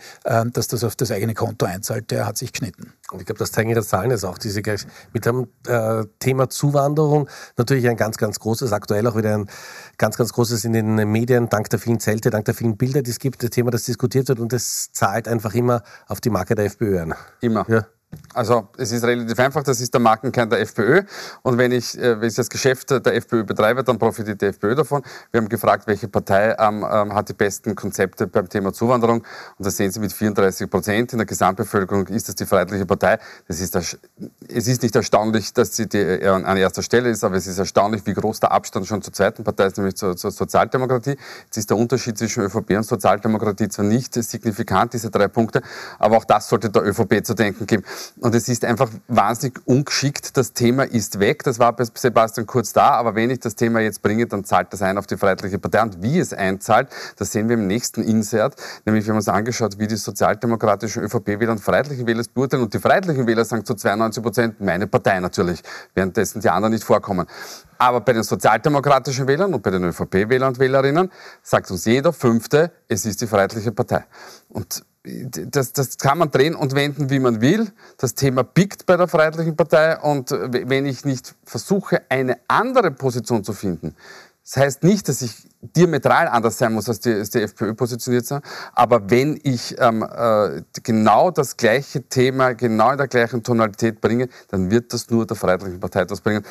dass 0.53 0.69
das 0.69 0.85
auf 0.85 0.94
auf 0.95 0.97
das 0.97 1.11
eigene 1.11 1.35
Konto 1.35 1.67
einzahlt, 1.67 2.13
der 2.13 2.25
hat 2.25 2.39
sich 2.39 2.53
geschnitten. 2.53 2.93
Und 3.11 3.21
ich 3.21 3.27
glaube, 3.27 3.41
das 3.41 3.51
zeigen 3.51 3.69
ja 3.69 3.75
das 3.75 3.89
Zahlen 3.89 4.13
ist 4.13 4.25
auch. 4.25 4.39
Diese 4.39 4.63
mit 5.13 5.27
dem 5.27 5.49
äh, 5.67 6.05
Thema 6.21 6.49
Zuwanderung 6.49 7.29
natürlich 7.57 7.89
ein 7.89 7.97
ganz, 7.97 8.17
ganz 8.17 8.39
großes, 8.39 8.73
aktuell 8.73 9.07
auch 9.09 9.17
wieder 9.17 9.37
ein 9.37 9.51
ganz, 9.99 10.17
ganz 10.17 10.33
großes 10.33 10.65
in 10.65 10.73
den 10.73 10.95
Medien, 11.11 11.49
dank 11.49 11.69
der 11.71 11.81
vielen 11.81 11.99
Zelte, 11.99 12.31
dank 12.31 12.45
der 12.45 12.55
vielen 12.55 12.77
Bilder, 12.77 13.03
die 13.03 13.11
es 13.11 13.19
gibt, 13.19 13.43
das 13.43 13.51
Thema, 13.51 13.73
das 13.73 13.85
diskutiert 13.85 14.29
wird 14.29 14.39
und 14.39 14.53
das 14.53 14.93
zahlt 14.93 15.27
einfach 15.27 15.55
immer 15.55 15.83
auf 16.07 16.21
die 16.21 16.31
Marke 16.31 16.55
der 16.55 16.67
FPÖ 16.67 17.01
ein. 17.01 17.15
Immer. 17.41 17.67
Ja. 17.69 17.87
Also 18.33 18.69
es 18.77 18.93
ist 18.93 19.05
relativ 19.05 19.39
einfach, 19.39 19.63
das 19.63 19.81
ist 19.81 19.93
der 19.93 20.01
Markenkern 20.01 20.51
der 20.51 20.61
FPÖ. 20.61 21.03
Und 21.43 21.59
wenn 21.59 21.73
ich, 21.73 21.99
äh, 21.99 22.21
wenn 22.21 22.29
ich 22.29 22.35
das 22.35 22.49
Geschäft 22.49 22.91
der 22.91 23.15
FPÖ 23.15 23.45
betreibe, 23.45 23.85
dann 23.85 23.99
profitiert 23.99 24.41
die 24.41 24.47
FPÖ 24.47 24.75
davon. 24.75 25.03
Wir 25.31 25.41
haben 25.41 25.49
gefragt, 25.49 25.87
welche 25.87 26.09
Partei 26.09 26.57
ähm, 26.59 26.85
ähm, 26.91 27.15
hat 27.15 27.29
die 27.29 27.35
besten 27.35 27.75
Konzepte 27.75 28.27
beim 28.27 28.49
Thema 28.49 28.73
Zuwanderung. 28.73 29.19
Und 29.59 29.67
das 29.67 29.77
sehen 29.77 29.91
Sie 29.91 30.01
mit 30.01 30.13
34 30.13 30.71
Prozent 30.71 31.13
in 31.13 31.19
der 31.19 31.27
Gesamtbevölkerung 31.27 32.07
ist 32.09 32.29
das 32.29 32.35
die 32.35 32.47
Freiheitliche 32.47 32.87
Partei. 32.87 33.19
Das 33.49 33.61
ist 33.61 33.75
es 33.75 33.99
ist 34.69 34.83
nicht 34.83 34.95
erstaunlich, 34.95 35.53
dass 35.53 35.77
sie 35.77 35.89
die, 35.89 35.99
äh, 35.99 36.29
an 36.29 36.57
erster 36.57 36.83
Stelle 36.83 37.11
ist, 37.11 37.25
aber 37.25 37.37
es 37.37 37.47
ist 37.47 37.59
erstaunlich, 37.59 38.07
wie 38.07 38.15
groß 38.15 38.41
der 38.41 38.53
Abstand 38.53 38.87
schon 38.87 39.03
zur 39.03 39.13
zweiten 39.13 39.45
Partei 39.45 39.67
ist, 39.67 39.77
nämlich 39.77 39.97
zur, 39.97 40.17
zur 40.17 40.31
Sozialdemokratie. 40.31 41.17
Jetzt 41.45 41.57
ist 41.57 41.71
der 41.71 41.77
Unterschied 41.77 42.17
zwischen 42.19 42.43
ÖVP 42.45 42.71
und 42.77 42.85
Sozialdemokratie 42.85 43.69
zwar 43.69 43.85
nicht 43.85 44.15
signifikant, 44.15 44.93
diese 44.93 45.11
drei 45.11 45.29
Punkte, 45.29 45.63
aber 45.99 46.17
auch 46.17 46.25
das 46.25 46.49
sollte 46.49 46.71
der 46.71 46.85
ÖVP 46.85 47.25
zu 47.25 47.35
denken 47.35 47.67
geben. 47.67 47.85
Und 48.21 48.35
es 48.35 48.49
ist 48.49 48.65
einfach 48.65 48.91
wahnsinnig 49.09 49.61
ungeschickt. 49.67 50.37
Das 50.37 50.53
Thema 50.53 50.85
ist 50.85 51.19
weg. 51.21 51.43
Das 51.45 51.59
war 51.59 51.75
bei 51.75 51.85
Sebastian 51.95 52.47
Kurz 52.47 52.73
da. 52.73 52.91
Aber 52.91 53.15
wenn 53.15 53.31
ich 53.31 53.41
das 53.41 53.55
Thema 53.55 53.81
jetzt 53.81 54.03
bringe, 54.03 54.27
dann 54.27 54.45
zahlt 54.45 54.73
das 54.73 54.83
ein 54.83 54.99
auf 54.99 55.07
die 55.07 55.17
Freiheitliche 55.17 55.59
Partei. 55.59 55.83
Und 55.83 56.03
wie 56.03 56.19
es 56.19 56.33
einzahlt, 56.33 56.89
das 57.17 57.33
sehen 57.33 57.49
wir 57.49 57.55
im 57.55 57.67
nächsten 57.67 58.03
Insert. 58.03 58.57
Nämlich, 58.85 59.05
wir 59.05 59.11
haben 59.11 59.17
uns 59.17 59.29
angeschaut, 59.29 59.79
wie 59.79 59.87
die 59.87 59.97
sozialdemokratischen 59.97 61.03
ÖVP-Wähler 61.05 61.53
und 61.53 61.61
Freiheitliche 61.61 62.07
Wähler 62.07 62.21
es 62.21 62.29
beurteilen. 62.29 62.63
Und 62.63 62.75
die 62.75 62.79
Freiheitlichen 62.79 63.27
Wähler 63.27 63.45
sagen 63.45 63.65
zu 63.65 63.75
92 63.75 64.23
Prozent, 64.23 64.61
meine 64.61 64.87
Partei 64.87 65.21
natürlich. 65.21 65.63
Währenddessen 65.95 66.41
die 66.41 66.51
anderen 66.51 66.73
nicht 66.73 66.85
vorkommen. 66.85 67.27
Aber 67.79 68.01
bei 68.01 68.13
den 68.13 68.23
sozialdemokratischen 68.23 69.27
Wählern 69.27 69.53
und 69.53 69.63
bei 69.63 69.71
den 69.71 69.85
ÖVP-Wählern 69.85 70.49
und 70.49 70.59
Wählerinnen 70.59 71.11
sagt 71.43 71.71
uns 71.71 71.85
jeder 71.85 72.13
Fünfte, 72.13 72.73
es 72.89 73.05
ist 73.05 73.21
die 73.21 73.27
Freiheitliche 73.27 73.73
Partei. 73.73 74.05
Und 74.49 74.85
das, 75.05 75.73
das 75.73 75.99
kann 75.99 76.19
man 76.19 76.31
drehen 76.31 76.55
und 76.55 76.75
wenden, 76.75 77.11
wie 77.11 77.19
man 77.19 77.41
will. 77.41 77.71
Das 77.99 78.15
Thema 78.15 78.43
biegt 78.43 78.87
bei 78.87 78.97
der 78.97 79.07
Freiheitlichen 79.07 79.57
Partei 79.57 79.99
und 79.99 80.31
wenn 80.31 80.87
ich 80.87 81.05
nicht 81.05 81.35
versuche, 81.45 82.03
eine 82.09 82.39
andere 82.49 82.91
Position 82.91 83.45
zu 83.45 83.53
finden, 83.53 83.95
das 84.43 84.57
heißt 84.59 84.83
nicht, 84.83 85.09
dass 85.09 85.23
ich 85.23 85.49
diametral 85.61 86.29
anders 86.29 86.59
sein 86.59 86.75
muss, 86.75 86.89
als 86.89 87.01
die, 87.01 87.15
als 87.15 87.31
die 87.31 87.41
FPÖ 87.41 87.73
positioniert 87.73 88.27
sind, 88.27 88.45
aber 88.75 89.11
wenn 89.11 89.41
ich 89.43 89.75
ähm, 89.79 90.03
äh, 90.03 90.63
genau 90.83 91.31
das 91.31 91.57
gleiche 91.57 92.03
Thema, 92.03 92.53
genau 92.53 92.93
in 92.93 92.99
der 92.99 93.09
gleichen 93.09 93.43
Tonalität 93.43 94.03
bringe, 94.03 94.29
dann 94.49 94.71
wird 94.71 94.93
das 94.93 95.09
nur 95.09 95.27
der 95.27 95.37
Freiheitlichen 95.37 95.81
Partei 95.81 96.01
etwas 96.01 96.21
bringen 96.21 96.45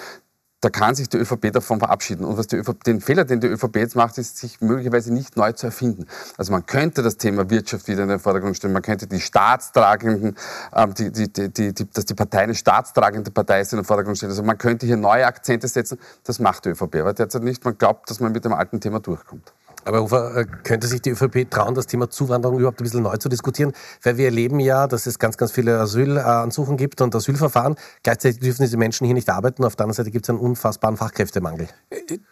da 0.63 0.69
kann 0.69 0.95
sich 0.95 1.09
die 1.09 1.17
ÖVP 1.17 1.51
davon 1.51 1.79
verabschieden. 1.79 2.23
Und 2.23 2.37
was 2.37 2.47
die 2.47 2.55
ÖVP, 2.55 2.83
den 2.85 3.01
Fehler, 3.01 3.25
den 3.25 3.41
die 3.41 3.47
ÖVP 3.47 3.75
jetzt 3.77 3.97
macht, 3.97 4.17
ist, 4.17 4.37
sich 4.37 4.61
möglicherweise 4.61 5.13
nicht 5.13 5.35
neu 5.35 5.51
zu 5.51 5.65
erfinden. 5.65 6.05
Also 6.37 6.53
man 6.53 6.65
könnte 6.65 7.03
das 7.03 7.17
Thema 7.17 7.49
Wirtschaft 7.49 7.87
wieder 7.89 8.03
in 8.03 8.09
den 8.09 8.19
Vordergrund 8.19 8.55
stellen, 8.55 8.71
man 8.71 8.81
könnte 8.81 9.05
die 9.05 9.19
staatstragenden, 9.19 10.37
ähm, 10.73 10.93
die, 10.93 11.11
die, 11.11 11.31
die, 11.31 11.73
die, 11.73 11.91
dass 11.91 12.05
die 12.05 12.13
Partei 12.13 12.43
eine 12.43 12.55
staatstragende 12.55 13.31
Partei 13.31 13.59
ist, 13.59 13.73
in 13.73 13.79
den 13.79 13.85
Vordergrund 13.85 14.15
stellen. 14.15 14.31
Also 14.31 14.43
man 14.43 14.57
könnte 14.57 14.85
hier 14.85 14.97
neue 14.97 15.25
Akzente 15.25 15.67
setzen. 15.67 15.99
Das 16.23 16.39
macht 16.39 16.63
die 16.63 16.69
ÖVP 16.69 16.95
aber 16.95 17.13
derzeit 17.13 17.43
nicht. 17.43 17.65
Man 17.65 17.77
glaubt, 17.77 18.09
dass 18.09 18.21
man 18.21 18.31
mit 18.31 18.45
dem 18.45 18.53
alten 18.53 18.79
Thema 18.79 19.01
durchkommt. 19.01 19.51
Aber 19.85 20.01
Ufer, 20.01 20.35
äh, 20.35 20.45
könnte 20.63 20.87
sich 20.87 21.01
die 21.01 21.11
ÖVP 21.11 21.49
trauen, 21.49 21.75
das 21.75 21.87
Thema 21.87 22.09
Zuwanderung 22.09 22.59
überhaupt 22.59 22.79
ein 22.79 22.83
bisschen 22.83 23.03
neu 23.03 23.17
zu 23.17 23.29
diskutieren? 23.29 23.73
Weil 24.01 24.17
wir 24.17 24.25
erleben 24.25 24.59
ja, 24.59 24.87
dass 24.87 25.05
es 25.05 25.19
ganz, 25.19 25.37
ganz 25.37 25.51
viele 25.51 25.79
Asylansuchen 25.79 26.77
gibt 26.77 27.01
und 27.01 27.15
Asylverfahren. 27.15 27.75
Gleichzeitig 28.03 28.39
dürfen 28.39 28.63
diese 28.63 28.77
Menschen 28.77 29.05
hier 29.05 29.13
nicht 29.13 29.29
arbeiten. 29.29 29.63
Auf 29.63 29.75
der 29.75 29.85
anderen 29.85 29.97
Seite 29.97 30.11
gibt 30.11 30.25
es 30.25 30.29
einen 30.29 30.39
unfassbaren 30.39 30.97
Fachkräftemangel. 30.97 31.67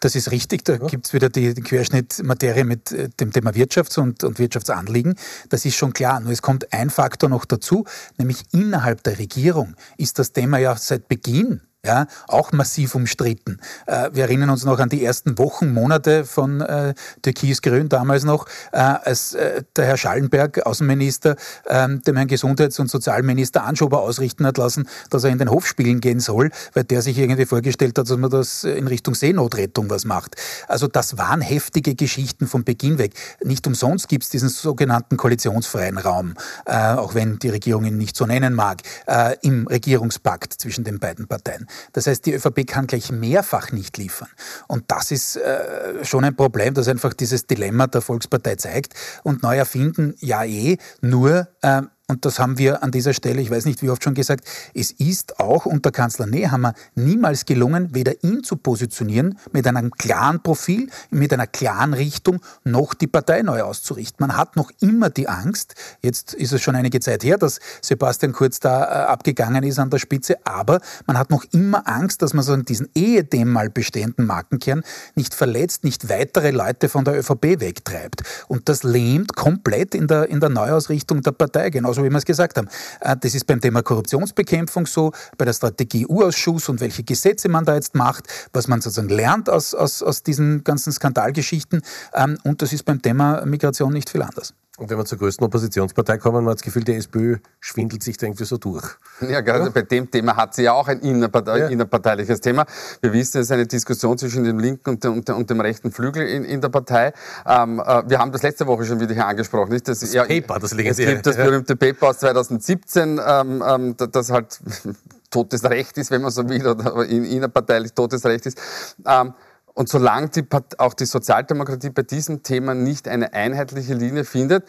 Das 0.00 0.14
ist 0.14 0.30
richtig. 0.30 0.64
Da 0.64 0.74
ja. 0.74 0.86
gibt 0.86 1.06
es 1.06 1.12
wieder 1.12 1.28
die, 1.28 1.54
die 1.54 1.62
Querschnittmaterie 1.62 2.64
mit 2.64 2.92
äh, 2.92 3.08
dem 3.08 3.32
Thema 3.32 3.50
Wirtschafts- 3.50 3.98
und, 3.98 4.24
und 4.24 4.38
Wirtschaftsanliegen. 4.38 5.14
Das 5.48 5.64
ist 5.64 5.76
schon 5.76 5.92
klar. 5.92 6.20
Nur 6.20 6.32
es 6.32 6.42
kommt 6.42 6.72
ein 6.72 6.90
Faktor 6.90 7.28
noch 7.28 7.44
dazu, 7.44 7.84
nämlich 8.18 8.44
innerhalb 8.52 9.02
der 9.02 9.18
Regierung 9.18 9.74
ist 9.96 10.18
das 10.18 10.32
Thema 10.32 10.58
ja 10.58 10.76
seit 10.76 11.08
Beginn 11.08 11.60
ja, 11.84 12.06
auch 12.28 12.52
massiv 12.52 12.94
umstritten. 12.94 13.58
Äh, 13.86 14.10
wir 14.12 14.24
erinnern 14.24 14.50
uns 14.50 14.64
noch 14.64 14.78
an 14.78 14.88
die 14.88 15.04
ersten 15.04 15.36
Wochen, 15.38 15.72
Monate 15.72 16.24
von 16.24 16.60
äh, 16.60 16.94
Türkis-Grün 17.22 17.88
damals 17.88 18.22
noch, 18.22 18.46
äh, 18.70 18.78
als 18.78 19.34
äh, 19.34 19.64
der 19.74 19.86
Herr 19.86 19.96
Schallenberg, 19.96 20.64
Außenminister, 20.64 21.34
ähm, 21.66 22.00
dem 22.02 22.16
Herrn 22.16 22.28
Gesundheits- 22.28 22.78
und 22.78 22.88
Sozialminister 22.88 23.64
Anschober 23.64 24.00
ausrichten 24.02 24.46
hat 24.46 24.58
lassen, 24.58 24.88
dass 25.10 25.24
er 25.24 25.30
in 25.30 25.38
den 25.38 25.50
Hof 25.50 25.66
spielen 25.66 26.00
gehen 26.00 26.20
soll, 26.20 26.50
weil 26.72 26.84
der 26.84 27.02
sich 27.02 27.18
irgendwie 27.18 27.46
vorgestellt 27.46 27.98
hat, 27.98 28.08
dass 28.08 28.16
man 28.16 28.30
das 28.30 28.62
in 28.62 28.86
Richtung 28.86 29.16
Seenotrettung 29.16 29.90
was 29.90 30.04
macht. 30.04 30.36
Also 30.68 30.86
das 30.86 31.18
waren 31.18 31.40
heftige 31.40 31.96
Geschichten 31.96 32.46
von 32.46 32.62
Beginn 32.62 32.98
weg. 32.98 33.14
Nicht 33.42 33.66
umsonst 33.66 34.08
gibt 34.08 34.22
es 34.22 34.30
diesen 34.30 34.50
sogenannten 34.50 35.16
koalitionsfreien 35.16 35.98
Raum, 35.98 36.34
äh, 36.64 36.92
auch 36.92 37.16
wenn 37.16 37.40
die 37.40 37.48
Regierung 37.48 37.86
ihn 37.86 37.98
nicht 37.98 38.16
so 38.16 38.24
nennen 38.24 38.54
mag, 38.54 38.82
äh, 39.08 39.34
im 39.42 39.66
Regierungspakt 39.66 40.52
zwischen 40.52 40.84
den 40.84 41.00
beiden 41.00 41.26
Parteien. 41.26 41.66
Das 41.92 42.06
heißt, 42.06 42.26
die 42.26 42.34
ÖVP 42.34 42.66
kann 42.66 42.86
gleich 42.86 43.10
mehrfach 43.10 43.72
nicht 43.72 43.98
liefern. 43.98 44.28
Und 44.68 44.84
das 44.88 45.10
ist 45.10 45.36
äh, 45.36 46.04
schon 46.04 46.24
ein 46.24 46.36
Problem, 46.36 46.74
das 46.74 46.88
einfach 46.88 47.14
dieses 47.14 47.46
Dilemma 47.46 47.86
der 47.86 48.00
Volkspartei 48.00 48.56
zeigt. 48.56 48.94
Und 49.22 49.42
neu 49.42 49.56
erfinden, 49.56 50.14
ja 50.20 50.44
eh, 50.44 50.78
nur 51.00 51.48
äh, 51.62 51.82
und 52.12 52.26
das 52.26 52.38
haben 52.38 52.58
wir 52.58 52.82
an 52.82 52.90
dieser 52.90 53.14
Stelle, 53.14 53.40
ich 53.40 53.50
weiß 53.50 53.64
nicht 53.64 53.80
wie 53.80 53.88
oft 53.88 54.04
schon 54.04 54.12
gesagt, 54.12 54.44
es 54.74 54.90
ist 54.90 55.40
auch 55.40 55.64
unter 55.64 55.90
Kanzler 55.90 56.26
Nehammer 56.26 56.74
niemals 56.94 57.46
gelungen, 57.46 57.94
weder 57.94 58.22
ihn 58.22 58.44
zu 58.44 58.56
positionieren 58.56 59.38
mit 59.52 59.66
einem 59.66 59.90
klaren 59.92 60.42
Profil, 60.42 60.90
mit 61.08 61.32
einer 61.32 61.46
klaren 61.46 61.94
Richtung, 61.94 62.42
noch 62.64 62.92
die 62.92 63.06
Partei 63.06 63.40
neu 63.40 63.62
auszurichten. 63.62 64.18
Man 64.26 64.36
hat 64.36 64.56
noch 64.56 64.70
immer 64.80 65.08
die 65.08 65.26
Angst, 65.26 65.74
jetzt 66.02 66.34
ist 66.34 66.52
es 66.52 66.60
schon 66.60 66.76
einige 66.76 67.00
Zeit 67.00 67.24
her, 67.24 67.38
dass 67.38 67.60
Sebastian 67.80 68.32
Kurz 68.32 68.60
da 68.60 68.82
äh, 68.82 69.06
abgegangen 69.06 69.62
ist 69.64 69.78
an 69.78 69.88
der 69.88 69.98
Spitze, 69.98 70.36
aber 70.44 70.82
man 71.06 71.16
hat 71.16 71.30
noch 71.30 71.44
immer 71.52 71.88
Angst, 71.88 72.20
dass 72.20 72.34
man 72.34 72.44
so 72.44 72.54
diesen 72.56 72.90
ehedem 72.94 73.50
mal 73.50 73.70
bestehenden 73.70 74.26
Markenkern 74.26 74.82
nicht 75.14 75.34
verletzt, 75.34 75.82
nicht 75.82 76.10
weitere 76.10 76.50
Leute 76.50 76.90
von 76.90 77.06
der 77.06 77.18
ÖVP 77.18 77.58
wegtreibt. 77.60 78.22
Und 78.48 78.68
das 78.68 78.82
lähmt 78.82 79.34
komplett 79.34 79.94
in 79.94 80.08
der, 80.08 80.28
in 80.28 80.40
der 80.40 80.50
Neuausrichtung 80.50 81.22
der 81.22 81.32
Partei, 81.32 81.70
genauso 81.70 82.01
wie 82.04 82.10
wir 82.10 82.18
es 82.18 82.24
gesagt 82.24 82.56
haben. 82.56 82.68
Äh, 83.00 83.16
das 83.20 83.34
ist 83.34 83.46
beim 83.46 83.60
Thema 83.60 83.82
Korruptionsbekämpfung 83.82 84.86
so, 84.86 85.12
bei 85.38 85.44
der 85.44 85.52
Strategie-U-Ausschuss 85.52 86.68
und 86.68 86.80
welche 86.80 87.02
Gesetze 87.02 87.48
man 87.48 87.64
da 87.64 87.74
jetzt 87.74 87.94
macht, 87.94 88.26
was 88.52 88.68
man 88.68 88.80
sozusagen 88.80 89.08
lernt 89.08 89.48
aus, 89.48 89.74
aus, 89.74 90.02
aus 90.02 90.22
diesen 90.22 90.64
ganzen 90.64 90.92
Skandalgeschichten. 90.92 91.82
Ähm, 92.14 92.38
und 92.44 92.62
das 92.62 92.72
ist 92.72 92.84
beim 92.84 93.00
Thema 93.00 93.44
Migration 93.44 93.92
nicht 93.92 94.10
viel 94.10 94.22
anders. 94.22 94.54
Und 94.82 94.90
wenn 94.90 94.98
wir 94.98 95.04
zur 95.04 95.18
größten 95.18 95.46
Oppositionspartei 95.46 96.18
kommen, 96.18 96.42
man 96.42 96.50
hat 96.50 96.58
das 96.58 96.62
Gefühl, 96.62 96.82
die 96.82 96.94
SPÖ 96.94 97.36
schwindelt 97.60 98.02
sich 98.02 98.16
da 98.16 98.26
irgendwie 98.26 98.44
so 98.44 98.56
durch. 98.56 98.84
Ja, 99.20 99.40
gerade 99.40 99.66
ja. 99.66 99.70
bei 99.70 99.82
dem 99.82 100.10
Thema 100.10 100.34
hat 100.34 100.56
sie 100.56 100.64
ja 100.64 100.72
auch 100.72 100.88
ein 100.88 100.98
innerpartei 100.98 101.58
ja. 101.60 101.68
innerparteiliches 101.68 102.40
Thema. 102.40 102.66
Wir 103.00 103.12
wissen, 103.12 103.38
es 103.38 103.46
ist 103.46 103.52
eine 103.52 103.64
Diskussion 103.64 104.18
zwischen 104.18 104.42
dem 104.42 104.58
linken 104.58 104.90
und 104.90 105.04
dem, 105.04 105.12
und 105.12 105.28
dem, 105.28 105.36
und 105.36 105.48
dem 105.48 105.60
rechten 105.60 105.92
Flügel 105.92 106.26
in, 106.26 106.44
in 106.44 106.60
der 106.60 106.68
Partei. 106.68 107.12
Ähm, 107.46 107.78
äh, 107.78 108.02
wir 108.08 108.18
haben 108.18 108.32
das 108.32 108.42
letzte 108.42 108.66
Woche 108.66 108.84
schon 108.84 108.98
wieder 108.98 109.14
hier 109.14 109.24
angesprochen. 109.24 109.70
Nicht? 109.70 109.86
Das, 109.86 110.00
das 110.00 110.12
ja, 110.12 110.24
Paper, 110.24 110.58
das 110.58 110.74
legen 110.74 110.92
Sie 110.94 111.04
Es 111.04 111.10
gibt 111.10 111.26
das 111.26 111.36
berühmte 111.36 111.76
Paper 111.76 112.08
aus 112.08 112.18
2017, 112.18 113.20
ähm, 113.24 113.62
ähm, 113.64 113.94
das 113.96 114.30
halt 114.32 114.58
totes 115.30 115.62
Recht 115.62 115.96
ist, 115.96 116.10
wenn 116.10 116.22
man 116.22 116.32
so 116.32 116.48
will, 116.48 116.66
oder 116.66 117.06
innerparteilich 117.06 117.92
totes 117.92 118.24
Recht 118.24 118.46
ist. 118.46 118.60
Ähm, 119.06 119.32
und 119.74 119.88
solange 119.88 120.28
die, 120.28 120.44
auch 120.78 120.94
die 120.94 121.06
Sozialdemokratie 121.06 121.90
bei 121.90 122.02
diesem 122.02 122.42
Thema 122.42 122.74
nicht 122.74 123.08
eine 123.08 123.32
einheitliche 123.32 123.94
Linie 123.94 124.24
findet, 124.24 124.64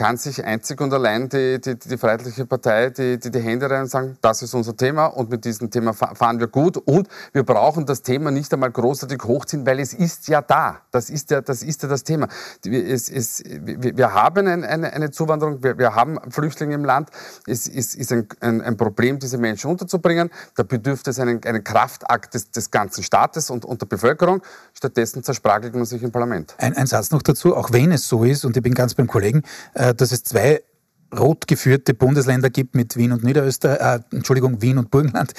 kann 0.00 0.16
sich 0.16 0.42
einzig 0.42 0.80
und 0.80 0.94
allein 0.94 1.28
die, 1.28 1.60
die, 1.60 1.78
die 1.78 1.98
Freiheitliche 1.98 2.46
Partei 2.46 2.88
die, 2.88 3.18
die, 3.18 3.30
die 3.30 3.38
Hände 3.38 3.70
rein 3.70 3.82
und 3.82 3.90
sagen, 3.90 4.16
das 4.22 4.40
ist 4.40 4.54
unser 4.54 4.74
Thema 4.74 5.04
und 5.04 5.28
mit 5.28 5.44
diesem 5.44 5.70
Thema 5.70 5.92
fahren 5.92 6.40
wir 6.40 6.46
gut 6.46 6.78
und 6.78 7.06
wir 7.34 7.42
brauchen 7.42 7.84
das 7.84 8.00
Thema 8.00 8.30
nicht 8.30 8.50
einmal 8.54 8.70
großartig 8.70 9.22
hochziehen, 9.22 9.66
weil 9.66 9.78
es 9.78 9.92
ist 9.92 10.28
ja 10.28 10.40
da. 10.40 10.80
Das 10.90 11.10
ist 11.10 11.30
ja 11.30 11.42
das, 11.42 11.62
ist 11.62 11.82
ja 11.82 11.88
das 11.90 12.02
Thema. 12.02 12.28
Es, 12.64 13.10
es, 13.10 13.42
wir 13.44 14.14
haben 14.14 14.46
eine, 14.46 14.66
eine, 14.66 14.90
eine 14.90 15.10
Zuwanderung, 15.10 15.62
wir, 15.62 15.76
wir, 15.76 15.94
haben 15.94 16.18
Flüchtlinge 16.30 16.76
im 16.76 16.84
Land. 16.86 17.10
Es 17.46 17.66
ist, 17.66 17.94
ist 17.94 18.10
ein, 18.10 18.26
ein, 18.40 18.62
ein, 18.62 18.78
Problem, 18.78 19.18
diese 19.18 19.36
Menschen 19.36 19.70
unterzubringen. 19.70 20.30
Da 20.56 20.62
bedürfte 20.62 21.10
es 21.10 21.18
einen, 21.18 21.44
einen 21.44 21.62
Kraftakt 21.62 22.32
des, 22.32 22.50
des 22.50 22.70
ganzen 22.70 23.02
Staates 23.02 23.50
und, 23.50 23.66
und 23.66 23.82
der 23.82 23.86
Bevölkerung. 23.86 24.40
Stattdessen 24.72 25.22
zersprachelt 25.22 25.74
man 25.74 25.84
sich 25.84 26.02
im 26.02 26.10
Parlament. 26.10 26.54
Ein, 26.56 26.74
ein 26.74 26.86
Satz 26.86 27.10
noch 27.10 27.20
dazu, 27.20 27.54
auch 27.54 27.70
wenn 27.70 27.92
es 27.92 28.08
so 28.08 28.24
ist, 28.24 28.46
und 28.46 28.56
ich 28.56 28.62
bin 28.62 28.72
ganz 28.72 28.94
beim 28.94 29.06
Kollegen, 29.06 29.42
äh, 29.74 29.89
dass 29.92 30.12
es 30.12 30.22
zwei 30.22 30.60
rot 31.18 31.46
geführte 31.46 31.94
Bundesländer 31.94 32.50
gibt 32.50 32.74
mit 32.74 32.96
Wien 32.96 33.12
und 33.12 33.24
Niederösterreich, 33.24 34.00
äh, 34.12 34.16
Entschuldigung, 34.16 34.62
Wien 34.62 34.78
und 34.78 34.90
Burgenland, 34.90 35.32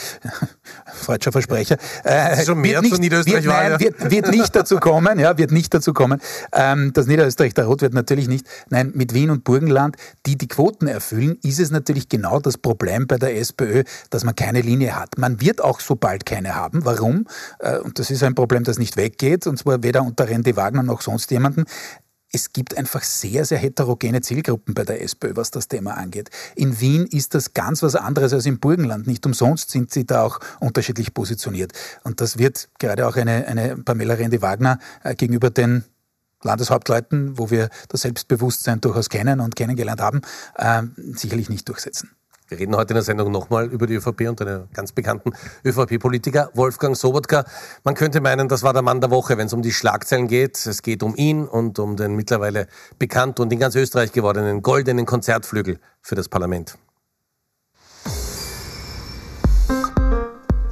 falscher 0.93 1.31
Versprecher. 1.31 1.77
Äh, 2.03 2.43
schon 2.43 2.59
mehr 2.59 2.81
nicht, 2.81 2.93
zu 2.93 2.99
Niederösterreich 2.99 3.45
wird, 3.45 3.53
nein, 3.53 3.79
wird, 3.79 4.11
wird, 4.11 4.31
nicht 4.31 4.55
dazu 4.55 4.77
kommen, 4.77 5.19
ja, 5.19 5.37
wird 5.37 5.51
nicht 5.51 5.73
dazu 5.73 5.93
kommen. 5.93 6.21
Ähm, 6.51 6.91
dass 6.93 7.07
Niederösterreich 7.07 7.53
da 7.53 7.65
rot 7.65 7.81
wird 7.81 7.93
natürlich 7.93 8.27
nicht. 8.27 8.45
Nein, 8.69 8.91
mit 8.95 9.13
Wien 9.13 9.29
und 9.29 9.43
Burgenland, 9.43 9.95
die 10.25 10.37
die 10.37 10.47
Quoten 10.47 10.87
erfüllen, 10.87 11.37
ist 11.43 11.59
es 11.59 11.71
natürlich 11.71 12.09
genau 12.09 12.39
das 12.39 12.57
Problem 12.57 13.07
bei 13.07 13.17
der 13.17 13.37
SPÖ, 13.37 13.83
dass 14.09 14.23
man 14.23 14.35
keine 14.35 14.61
Linie 14.61 14.99
hat. 14.99 15.17
Man 15.17 15.39
wird 15.41 15.61
auch 15.61 15.79
so 15.79 15.95
bald 15.95 16.25
keine 16.25 16.55
haben. 16.55 16.83
Warum? 16.85 17.27
Äh, 17.59 17.77
und 17.79 17.99
das 17.99 18.11
ist 18.11 18.23
ein 18.23 18.35
Problem, 18.35 18.63
das 18.63 18.77
nicht 18.77 18.97
weggeht, 18.97 19.47
und 19.47 19.57
zwar 19.57 19.83
weder 19.83 20.03
unter 20.03 20.27
Randy 20.27 20.55
Wagner 20.55 20.83
noch 20.83 21.01
sonst 21.01 21.31
jemanden 21.31 21.65
es 22.31 22.53
gibt 22.53 22.77
einfach 22.77 23.03
sehr, 23.03 23.45
sehr 23.45 23.57
heterogene 23.57 24.21
Zielgruppen 24.21 24.73
bei 24.73 24.83
der 24.83 25.01
SPÖ, 25.03 25.35
was 25.35 25.51
das 25.51 25.67
Thema 25.67 25.97
angeht. 25.97 26.29
In 26.55 26.79
Wien 26.79 27.05
ist 27.05 27.35
das 27.35 27.53
ganz 27.53 27.83
was 27.83 27.95
anderes 27.95 28.33
als 28.33 28.45
im 28.45 28.59
Burgenland. 28.59 29.07
Nicht 29.07 29.25
umsonst 29.25 29.69
sind 29.69 29.91
sie 29.91 30.05
da 30.05 30.23
auch 30.23 30.39
unterschiedlich 30.59 31.13
positioniert. 31.13 31.73
Und 32.03 32.21
das 32.21 32.37
wird 32.37 32.69
gerade 32.79 33.07
auch 33.07 33.17
eine, 33.17 33.47
eine 33.47 33.77
Pamela 33.77 34.13
Rendi-Wagner 34.13 34.79
äh, 35.03 35.15
gegenüber 35.15 35.49
den 35.49 35.83
Landeshauptleuten, 36.43 37.37
wo 37.37 37.51
wir 37.51 37.69
das 37.89 38.01
Selbstbewusstsein 38.01 38.81
durchaus 38.81 39.09
kennen 39.09 39.39
und 39.41 39.55
kennengelernt 39.55 40.01
haben, 40.01 40.21
äh, 40.55 40.83
sicherlich 41.13 41.49
nicht 41.49 41.67
durchsetzen. 41.67 42.11
Wir 42.51 42.59
reden 42.59 42.75
heute 42.75 42.91
in 42.91 42.95
der 42.95 43.03
Sendung 43.03 43.31
nochmal 43.31 43.67
über 43.67 43.87
die 43.87 43.93
ÖVP 43.93 44.27
und 44.27 44.41
einen 44.41 44.67
ganz 44.73 44.91
bekannten 44.91 45.31
ÖVP-Politiker, 45.63 46.49
Wolfgang 46.53 46.97
Sobotka. 46.97 47.45
Man 47.85 47.95
könnte 47.95 48.19
meinen, 48.19 48.49
das 48.49 48.61
war 48.61 48.73
der 48.73 48.81
Mann 48.81 48.99
der 48.99 49.09
Woche, 49.09 49.37
wenn 49.37 49.47
es 49.47 49.53
um 49.53 49.61
die 49.61 49.71
Schlagzeilen 49.71 50.27
geht. 50.27 50.57
Es 50.65 50.81
geht 50.81 51.01
um 51.01 51.15
ihn 51.15 51.47
und 51.47 51.79
um 51.79 51.95
den 51.95 52.13
mittlerweile 52.13 52.67
bekannten 52.99 53.43
und 53.43 53.53
in 53.53 53.59
ganz 53.59 53.75
Österreich 53.75 54.11
gewordenen 54.11 54.61
goldenen 54.61 55.05
Konzertflügel 55.05 55.79
für 56.01 56.15
das 56.15 56.27
Parlament. 56.27 56.77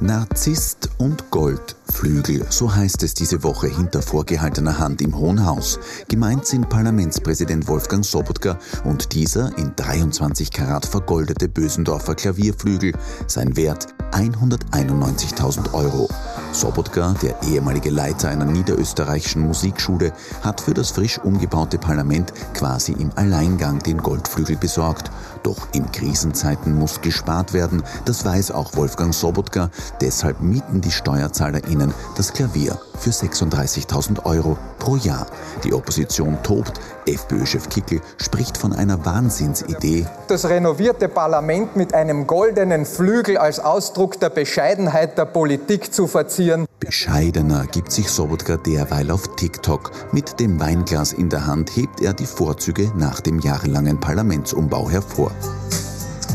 Narzisst 0.02 0.88
und 0.96 1.30
Goldflügel, 1.30 2.46
so 2.48 2.74
heißt 2.74 3.02
es 3.02 3.12
diese 3.12 3.42
Woche 3.42 3.68
hinter 3.68 4.00
vorgehaltener 4.00 4.78
Hand 4.78 5.02
im 5.02 5.14
Hohen 5.14 5.44
Haus. 5.44 5.78
Gemeint 6.08 6.46
sind 6.46 6.70
Parlamentspräsident 6.70 7.68
Wolfgang 7.68 8.02
Sobotka 8.02 8.58
und 8.84 9.12
dieser 9.12 9.56
in 9.58 9.76
23 9.76 10.52
Karat 10.52 10.86
vergoldete 10.86 11.50
Bösendorfer 11.50 12.14
Klavierflügel, 12.14 12.94
sein 13.26 13.56
Wert 13.56 13.88
191.000 14.12 15.74
Euro. 15.74 16.08
Sobotka, 16.52 17.14
der 17.22 17.36
ehemalige 17.42 17.90
Leiter 17.90 18.28
einer 18.28 18.44
niederösterreichischen 18.44 19.42
Musikschule, 19.42 20.12
hat 20.42 20.60
für 20.60 20.74
das 20.74 20.90
frisch 20.90 21.18
umgebaute 21.18 21.78
Parlament 21.78 22.32
quasi 22.54 22.92
im 22.92 23.10
Alleingang 23.14 23.78
den 23.78 23.98
Goldflügel 23.98 24.56
besorgt. 24.56 25.10
Doch 25.42 25.68
in 25.72 25.90
Krisenzeiten 25.90 26.78
muss 26.78 27.00
gespart 27.00 27.52
werden, 27.52 27.82
das 28.04 28.24
weiß 28.24 28.50
auch 28.50 28.76
Wolfgang 28.76 29.14
Sobotka, 29.14 29.70
deshalb 30.00 30.40
mieten 30.40 30.80
die 30.80 30.90
SteuerzahlerInnen 30.90 31.94
das 32.16 32.32
Klavier 32.32 32.78
für 32.98 33.10
36.000 33.10 34.24
Euro 34.26 34.58
pro 34.78 34.96
Jahr. 34.96 35.26
Die 35.64 35.72
Opposition 35.72 36.38
tobt, 36.42 36.80
FPÖ-Chef 37.06 37.68
Kickel 37.68 38.00
spricht 38.18 38.58
von 38.58 38.72
einer 38.72 39.04
Wahnsinnsidee. 39.04 40.06
Das 40.28 40.48
renovierte 40.48 41.08
Parlament 41.08 41.76
mit 41.76 41.94
einem 41.94 42.26
goldenen 42.26 42.84
Flügel 42.84 43.38
als 43.38 43.58
Ausdruck 43.58 44.20
der 44.20 44.30
Bescheidenheit 44.30 45.16
der 45.16 45.24
Politik 45.24 45.94
zu 45.94 46.06
verzieren. 46.40 46.66
Bescheidener 46.80 47.66
gibt 47.66 47.92
sich 47.92 48.08
Sobotka 48.08 48.56
derweil 48.56 49.10
auf 49.10 49.36
TikTok. 49.36 49.90
Mit 50.12 50.40
dem 50.40 50.58
Weinglas 50.58 51.12
in 51.12 51.28
der 51.28 51.46
Hand 51.46 51.76
hebt 51.76 52.00
er 52.00 52.14
die 52.14 52.26
Vorzüge 52.26 52.90
nach 52.96 53.20
dem 53.20 53.40
jahrelangen 53.40 54.00
Parlamentsumbau 54.00 54.88
hervor. 54.90 55.30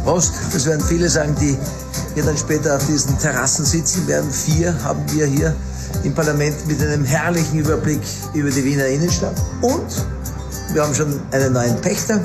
Prost, 0.04 0.34
das 0.54 0.65
werden 0.68 0.86
viele 0.86 1.10
sagen, 1.10 1.36
die 1.41 1.58
hier 2.13 2.24
dann 2.24 2.38
später 2.38 2.76
auf 2.76 2.86
diesen 2.86 3.18
Terrassen 3.18 3.65
sitzen 3.65 4.08
werden. 4.08 4.30
Vier 4.30 4.76
haben 4.84 5.02
wir 5.12 5.26
hier 5.26 5.56
im 6.04 6.13
Parlament 6.13 6.56
mit 6.68 6.80
einem 6.82 7.04
herrlichen 7.04 7.60
Überblick 7.60 8.02
über 8.34 8.52
die 8.52 8.63
Wiener 8.63 8.86
Innenstadt. 8.86 9.36
Und 9.62 10.06
wir 10.74 10.84
haben 10.84 10.94
schon 10.94 11.20
einen 11.32 11.54
neuen 11.54 11.82
Pächter. 11.82 12.20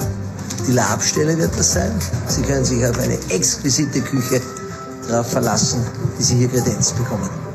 Die 0.67 0.73
Labstelle 0.73 1.39
wird 1.39 1.59
das 1.59 1.73
sein. 1.73 1.93
Sie 2.29 2.43
können 2.43 2.65
sich 2.65 2.85
auf 2.85 2.99
eine 2.99 3.19
exquisite 3.31 4.03
Küche 4.03 4.43
darauf 5.09 5.31
verlassen, 5.31 5.81
die 6.19 6.23
Sie 6.23 6.37
hier 6.37 6.49
kredenzt 6.49 6.97
bekommen. 6.99 7.50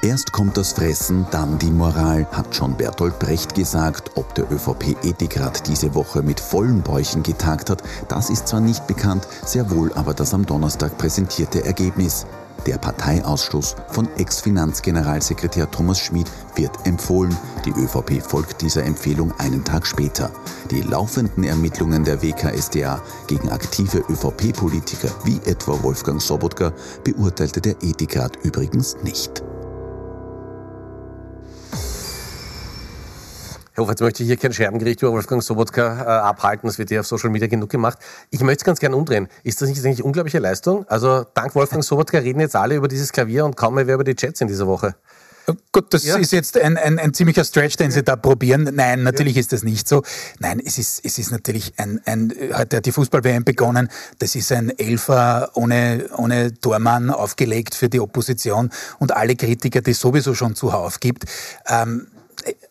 Erst 0.00 0.30
kommt 0.30 0.56
das 0.56 0.74
Fressen, 0.74 1.26
dann 1.32 1.58
die 1.58 1.72
Moral, 1.72 2.24
hat 2.30 2.54
schon 2.54 2.76
Bertolt 2.76 3.18
Brecht 3.18 3.56
gesagt. 3.56 4.12
Ob 4.14 4.32
der 4.36 4.50
ÖVP-Ethikrat 4.50 5.66
diese 5.66 5.92
Woche 5.96 6.22
mit 6.22 6.38
vollen 6.38 6.82
Bäuchen 6.82 7.24
getagt 7.24 7.68
hat, 7.68 7.82
das 8.08 8.30
ist 8.30 8.46
zwar 8.46 8.60
nicht 8.60 8.86
bekannt, 8.86 9.26
sehr 9.44 9.72
wohl 9.72 9.92
aber 9.94 10.14
das 10.14 10.34
am 10.34 10.46
Donnerstag 10.46 10.96
präsentierte 10.98 11.64
Ergebnis. 11.64 12.26
Der 12.66 12.78
Parteiausschluss 12.78 13.74
von 13.88 14.08
Ex-Finanzgeneralsekretär 14.16 15.68
Thomas 15.68 15.98
Schmid 15.98 16.30
wird 16.54 16.86
empfohlen. 16.86 17.36
Die 17.64 17.70
ÖVP 17.70 18.22
folgt 18.22 18.60
dieser 18.62 18.84
Empfehlung 18.84 19.32
einen 19.38 19.64
Tag 19.64 19.84
später. 19.84 20.30
Die 20.70 20.82
laufenden 20.82 21.42
Ermittlungen 21.42 22.04
der 22.04 22.22
WKSDA 22.22 23.02
gegen 23.26 23.48
aktive 23.50 23.98
ÖVP-Politiker 24.08 25.10
wie 25.24 25.40
etwa 25.44 25.82
Wolfgang 25.82 26.22
Sobotka 26.22 26.72
beurteilte 27.02 27.60
der 27.60 27.82
Ethikrat 27.82 28.36
übrigens 28.44 28.96
nicht. 29.02 29.42
Herr 33.78 33.82
Hofer, 33.82 33.92
jetzt 33.92 34.00
möchte 34.00 34.22
ich 34.24 34.26
hier 34.26 34.36
kein 34.36 34.52
Scherbengericht 34.52 35.02
über 35.02 35.12
Wolfgang 35.12 35.40
Sobotka 35.40 36.02
äh, 36.02 36.06
abhalten, 36.06 36.66
das 36.66 36.78
wird 36.78 36.90
ja 36.90 36.98
auf 36.98 37.06
Social 37.06 37.30
Media 37.30 37.46
genug 37.46 37.70
gemacht. 37.70 37.96
Ich 38.28 38.40
möchte 38.40 38.62
es 38.62 38.64
ganz 38.64 38.80
gerne 38.80 38.96
umdrehen. 38.96 39.28
Ist 39.44 39.62
das 39.62 39.68
nicht 39.68 39.84
eigentlich 39.84 40.02
unglaubliche 40.02 40.40
Leistung? 40.40 40.84
Also 40.88 41.24
dank 41.32 41.54
Wolfgang 41.54 41.84
Sobotka 41.84 42.18
reden 42.18 42.40
jetzt 42.40 42.56
alle 42.56 42.74
über 42.74 42.88
dieses 42.88 43.12
Klavier 43.12 43.44
und 43.44 43.56
kaum 43.56 43.76
mehr 43.76 43.86
wer 43.86 43.94
über 43.94 44.02
die 44.02 44.16
Chats 44.16 44.40
in 44.40 44.48
dieser 44.48 44.66
Woche. 44.66 44.96
Oh 45.46 45.52
gut, 45.70 45.94
das 45.94 46.04
ja. 46.04 46.16
ist 46.16 46.32
jetzt 46.32 46.58
ein, 46.58 46.76
ein, 46.76 46.98
ein, 46.98 47.14
ziemlicher 47.14 47.44
Stretch, 47.44 47.76
den 47.76 47.92
Sie 47.92 48.02
da 48.02 48.16
probieren. 48.16 48.68
Nein, 48.74 49.04
natürlich 49.04 49.36
ja. 49.36 49.40
ist 49.40 49.52
das 49.52 49.62
nicht 49.62 49.86
so. 49.86 50.02
Nein, 50.40 50.60
es 50.62 50.76
ist, 50.76 51.04
es 51.04 51.16
ist 51.20 51.30
natürlich 51.30 51.72
ein, 51.76 52.00
ein 52.04 52.34
heute 52.54 52.78
hat 52.78 52.84
die 52.86 52.92
Fußball-WM 52.92 53.44
begonnen. 53.44 53.88
Das 54.18 54.34
ist 54.34 54.50
ein 54.50 54.76
Elfer 54.76 55.50
ohne, 55.54 56.06
ohne 56.16 56.52
Tormann 56.52 57.10
aufgelegt 57.10 57.76
für 57.76 57.88
die 57.88 58.00
Opposition 58.00 58.70
und 58.98 59.14
alle 59.14 59.36
Kritiker, 59.36 59.82
die 59.82 59.92
es 59.92 60.00
sowieso 60.00 60.34
schon 60.34 60.56
zuhauf 60.56 60.98
gibt. 60.98 61.26
Ähm, 61.68 62.08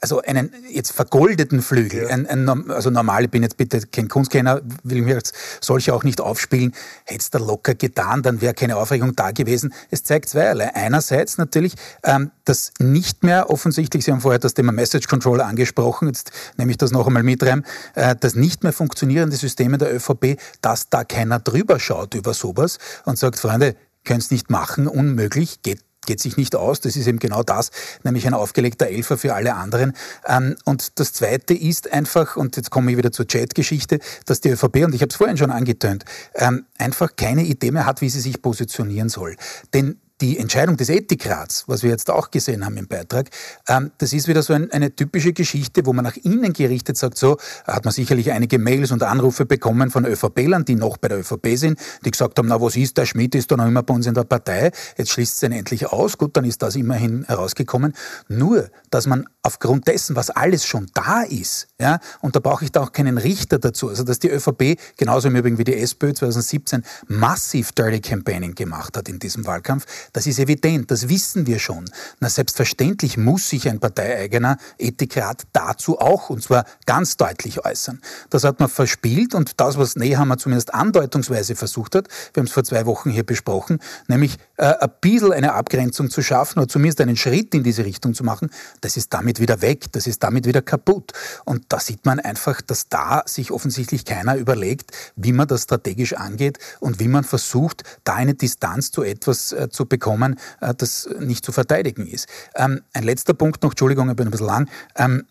also 0.01 0.21
einen 0.21 0.53
jetzt 0.69 0.91
vergoldeten 0.91 1.61
Flügel, 1.61 2.03
ja. 2.03 2.09
ein, 2.09 2.27
ein, 2.27 2.71
also 2.71 2.89
normal, 2.89 3.25
ich 3.25 3.31
bin 3.31 3.43
jetzt 3.43 3.57
bitte 3.57 3.81
kein 3.81 4.07
Kunstkenner, 4.07 4.61
will 4.83 5.01
mir 5.01 5.15
als 5.15 5.33
solche 5.61 5.93
auch 5.93 6.03
nicht 6.03 6.21
aufspielen, 6.21 6.73
hätte 7.05 7.19
es 7.19 7.29
da 7.29 7.39
locker 7.39 7.75
getan, 7.75 8.21
dann 8.23 8.41
wäre 8.41 8.53
keine 8.53 8.77
Aufregung 8.77 9.15
da 9.15 9.31
gewesen. 9.31 9.73
Es 9.91 10.03
zeigt 10.03 10.29
zweierlei. 10.29 10.73
Einerseits 10.75 11.37
natürlich, 11.37 11.75
ähm, 12.03 12.31
dass 12.45 12.71
nicht 12.79 13.23
mehr 13.23 13.49
offensichtlich, 13.49 14.05
Sie 14.05 14.11
haben 14.11 14.21
vorher 14.21 14.39
das 14.39 14.53
Thema 14.53 14.71
Message 14.71 15.07
Control 15.07 15.41
angesprochen, 15.41 16.07
jetzt 16.07 16.31
nehme 16.57 16.71
ich 16.71 16.77
das 16.77 16.91
noch 16.91 17.07
einmal 17.07 17.23
mit 17.23 17.43
rein, 17.43 17.65
äh, 17.95 18.15
das 18.19 18.35
nicht 18.35 18.63
mehr 18.63 18.73
funktionierende 18.73 19.35
Systeme 19.35 19.77
der 19.77 19.93
ÖVP, 19.93 20.37
dass 20.61 20.89
da 20.89 21.03
keiner 21.03 21.39
drüber 21.39 21.79
schaut 21.79 22.13
über 22.13 22.33
sowas 22.33 22.77
und 23.05 23.17
sagt, 23.17 23.39
Freunde, 23.39 23.75
können 24.05 24.19
es 24.19 24.31
nicht 24.31 24.49
machen, 24.49 24.87
unmöglich, 24.87 25.61
geht 25.61 25.81
geht 26.07 26.19
sich 26.19 26.37
nicht 26.37 26.55
aus. 26.55 26.81
Das 26.81 26.95
ist 26.95 27.05
eben 27.05 27.19
genau 27.19 27.43
das, 27.43 27.69
nämlich 28.03 28.25
ein 28.25 28.33
aufgelegter 28.33 28.87
Elfer 28.87 29.19
für 29.19 29.35
alle 29.35 29.53
anderen. 29.53 29.93
Ähm, 30.25 30.55
und 30.65 30.99
das 30.99 31.13
Zweite 31.13 31.53
ist 31.53 31.93
einfach, 31.93 32.35
und 32.35 32.55
jetzt 32.55 32.71
komme 32.71 32.89
ich 32.89 32.97
wieder 32.97 33.11
zur 33.11 33.27
Chat-Geschichte, 33.27 33.99
dass 34.25 34.41
die 34.41 34.49
ÖVP, 34.49 34.85
und 34.85 34.95
ich 34.95 35.01
habe 35.01 35.09
es 35.09 35.15
vorhin 35.15 35.37
schon 35.37 35.51
angetönt, 35.51 36.05
ähm, 36.33 36.65
einfach 36.79 37.15
keine 37.15 37.43
Idee 37.43 37.69
mehr 37.69 37.85
hat, 37.85 38.01
wie 38.01 38.09
sie 38.09 38.21
sich 38.21 38.41
positionieren 38.41 39.09
soll. 39.09 39.35
Denn 39.75 39.99
die 40.21 40.39
Entscheidung 40.39 40.77
des 40.77 40.89
Ethikrats, 40.89 41.65
was 41.67 41.83
wir 41.83 41.91
jetzt 41.91 42.09
auch 42.09 42.31
gesehen 42.31 42.65
haben 42.65 42.77
im 42.77 42.87
Beitrag, 42.87 43.29
ähm, 43.67 43.91
das 43.99 44.13
ist 44.13 44.27
wieder 44.27 44.41
so 44.41 44.53
ein, 44.53 44.71
eine 44.71 44.95
typische 44.95 45.33
Geschichte, 45.33 45.85
wo 45.85 45.93
man 45.93 46.03
nach 46.03 46.17
innen 46.17 46.53
gerichtet 46.53 46.97
sagt, 46.97 47.17
so 47.17 47.37
hat 47.65 47.85
man 47.85 47.93
sicherlich 47.93 48.31
einige 48.31 48.57
Mails 48.57 48.91
und 48.91 49.03
Anrufe 49.03 49.45
bekommen 49.45 49.91
von 49.91 50.05
ÖVP-Lern, 50.05 50.65
die 50.65 50.75
noch 50.75 50.97
bei 50.97 51.07
der 51.07 51.19
ÖVP 51.19 51.55
sind, 51.55 51.79
die 52.03 52.11
gesagt 52.11 52.39
haben, 52.39 52.47
na 52.47 52.59
was 52.59 52.75
ist, 52.75 52.97
der 52.97 53.05
Schmidt 53.05 53.35
ist 53.35 53.51
doch 53.51 53.57
noch 53.57 53.67
immer 53.67 53.83
bei 53.83 53.93
uns 53.93 54.07
in 54.07 54.15
der 54.15 54.23
Partei, 54.23 54.71
jetzt 54.97 55.11
schließt 55.11 55.37
es 55.37 55.43
ihn 55.43 55.51
endlich 55.51 55.87
aus, 55.87 56.17
gut, 56.17 56.35
dann 56.35 56.45
ist 56.45 56.61
das 56.63 56.75
immerhin 56.75 57.23
herausgekommen. 57.25 57.93
Nur, 58.27 58.69
dass 58.89 59.05
man 59.05 59.27
aufgrund 59.43 59.87
dessen, 59.87 60.15
was 60.15 60.29
alles 60.29 60.65
schon 60.65 60.87
da 60.93 61.21
ist, 61.21 61.67
ja, 61.79 61.99
und 62.21 62.35
da 62.35 62.39
brauche 62.39 62.65
ich 62.65 62.71
da 62.71 62.81
auch 62.81 62.91
keinen 62.91 63.17
Richter 63.17 63.59
dazu, 63.59 63.89
also 63.89 64.03
dass 64.03 64.19
die 64.19 64.29
ÖVP, 64.29 64.79
genauso 64.97 65.27
im 65.27 65.35
Übrigen 65.35 65.57
wie 65.57 65.63
die 65.63 65.75
SPÖ 65.75 66.13
2017, 66.13 66.83
massiv 67.07 67.71
Dirty 67.71 67.99
Campaigning 67.99 68.55
gemacht 68.55 68.97
hat 68.97 69.07
in 69.09 69.19
diesem 69.19 69.45
Wahlkampf, 69.45 69.85
das 70.13 70.27
ist 70.27 70.39
evident, 70.39 70.91
das 70.91 71.09
wissen 71.09 71.47
wir 71.47 71.59
schon. 71.59 71.85
Na, 72.19 72.29
selbstverständlich 72.29 73.17
muss 73.17 73.49
sich 73.49 73.69
ein 73.69 73.79
parteieigener 73.79 74.57
Ethikrat 74.77 75.43
dazu 75.53 75.99
auch, 75.99 76.29
und 76.29 76.43
zwar 76.43 76.65
ganz 76.85 77.17
deutlich 77.17 77.65
äußern. 77.65 78.01
Das 78.29 78.43
hat 78.43 78.59
man 78.59 78.69
verspielt 78.69 79.35
und 79.35 79.59
das, 79.59 79.77
was 79.77 79.95
Nehammer 79.95 80.37
zumindest 80.37 80.73
andeutungsweise 80.73 81.55
versucht 81.55 81.95
hat, 81.95 82.07
wir 82.33 82.41
haben 82.41 82.47
es 82.47 82.53
vor 82.53 82.63
zwei 82.63 82.85
Wochen 82.85 83.09
hier 83.09 83.23
besprochen, 83.23 83.79
nämlich 84.07 84.37
äh, 84.57 84.73
ein 84.79 84.89
bisschen 85.01 85.33
eine 85.33 85.53
Abgrenzung 85.53 86.09
zu 86.09 86.21
schaffen 86.21 86.59
oder 86.59 86.67
zumindest 86.67 87.01
einen 87.01 87.15
Schritt 87.15 87.53
in 87.53 87.63
diese 87.63 87.85
Richtung 87.85 88.13
zu 88.13 88.23
machen, 88.23 88.49
das 88.81 88.97
ist 88.97 89.13
damit 89.13 89.39
wieder 89.39 89.61
weg, 89.61 89.91
das 89.91 90.07
ist 90.07 90.23
damit 90.23 90.45
wieder 90.45 90.61
kaputt. 90.61 91.13
Und 91.45 91.65
da 91.69 91.79
sieht 91.79 92.05
man 92.05 92.19
einfach, 92.19 92.61
dass 92.61 92.89
da 92.89 93.23
sich 93.25 93.51
offensichtlich 93.51 94.05
keiner 94.05 94.35
überlegt, 94.35 94.91
wie 95.15 95.31
man 95.31 95.47
das 95.47 95.63
strategisch 95.63 96.13
angeht 96.13 96.59
und 96.79 96.99
wie 96.99 97.07
man 97.07 97.23
versucht, 97.23 97.83
da 98.03 98.15
eine 98.15 98.33
Distanz 98.33 98.91
zu 98.91 99.03
etwas 99.03 99.51
äh, 99.51 99.69
zu 99.69 99.85
bekommen, 99.85 100.39
äh, 100.61 100.73
das 100.75 101.09
nicht 101.19 101.45
zu 101.45 101.51
verteidigen 101.51 102.07
ist. 102.07 102.27
Ähm, 102.55 102.81
ein 102.93 103.03
letzter 103.03 103.33
Punkt 103.33 103.63
noch, 103.63 103.71
Entschuldigung, 103.71 104.09
ich 104.09 104.15
bin 104.15 104.27
ein 104.27 104.31
bisschen 104.31 104.47
lang. 104.47 104.69
Ähm, 104.95 105.25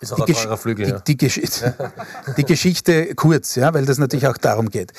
ist 0.00 0.12
auch 0.12 0.24
die, 0.24 0.32
Gesch 0.32 0.46
Flügel, 0.56 0.88
ja. 0.88 0.98
die, 0.98 1.16
die, 1.16 1.16
Gesch 1.16 1.40
die 2.36 2.44
Geschichte 2.44 3.14
kurz, 3.14 3.54
ja, 3.54 3.72
weil 3.72 3.86
das 3.86 3.98
natürlich 3.98 4.26
auch 4.26 4.36
darum 4.36 4.68
geht. 4.68 4.92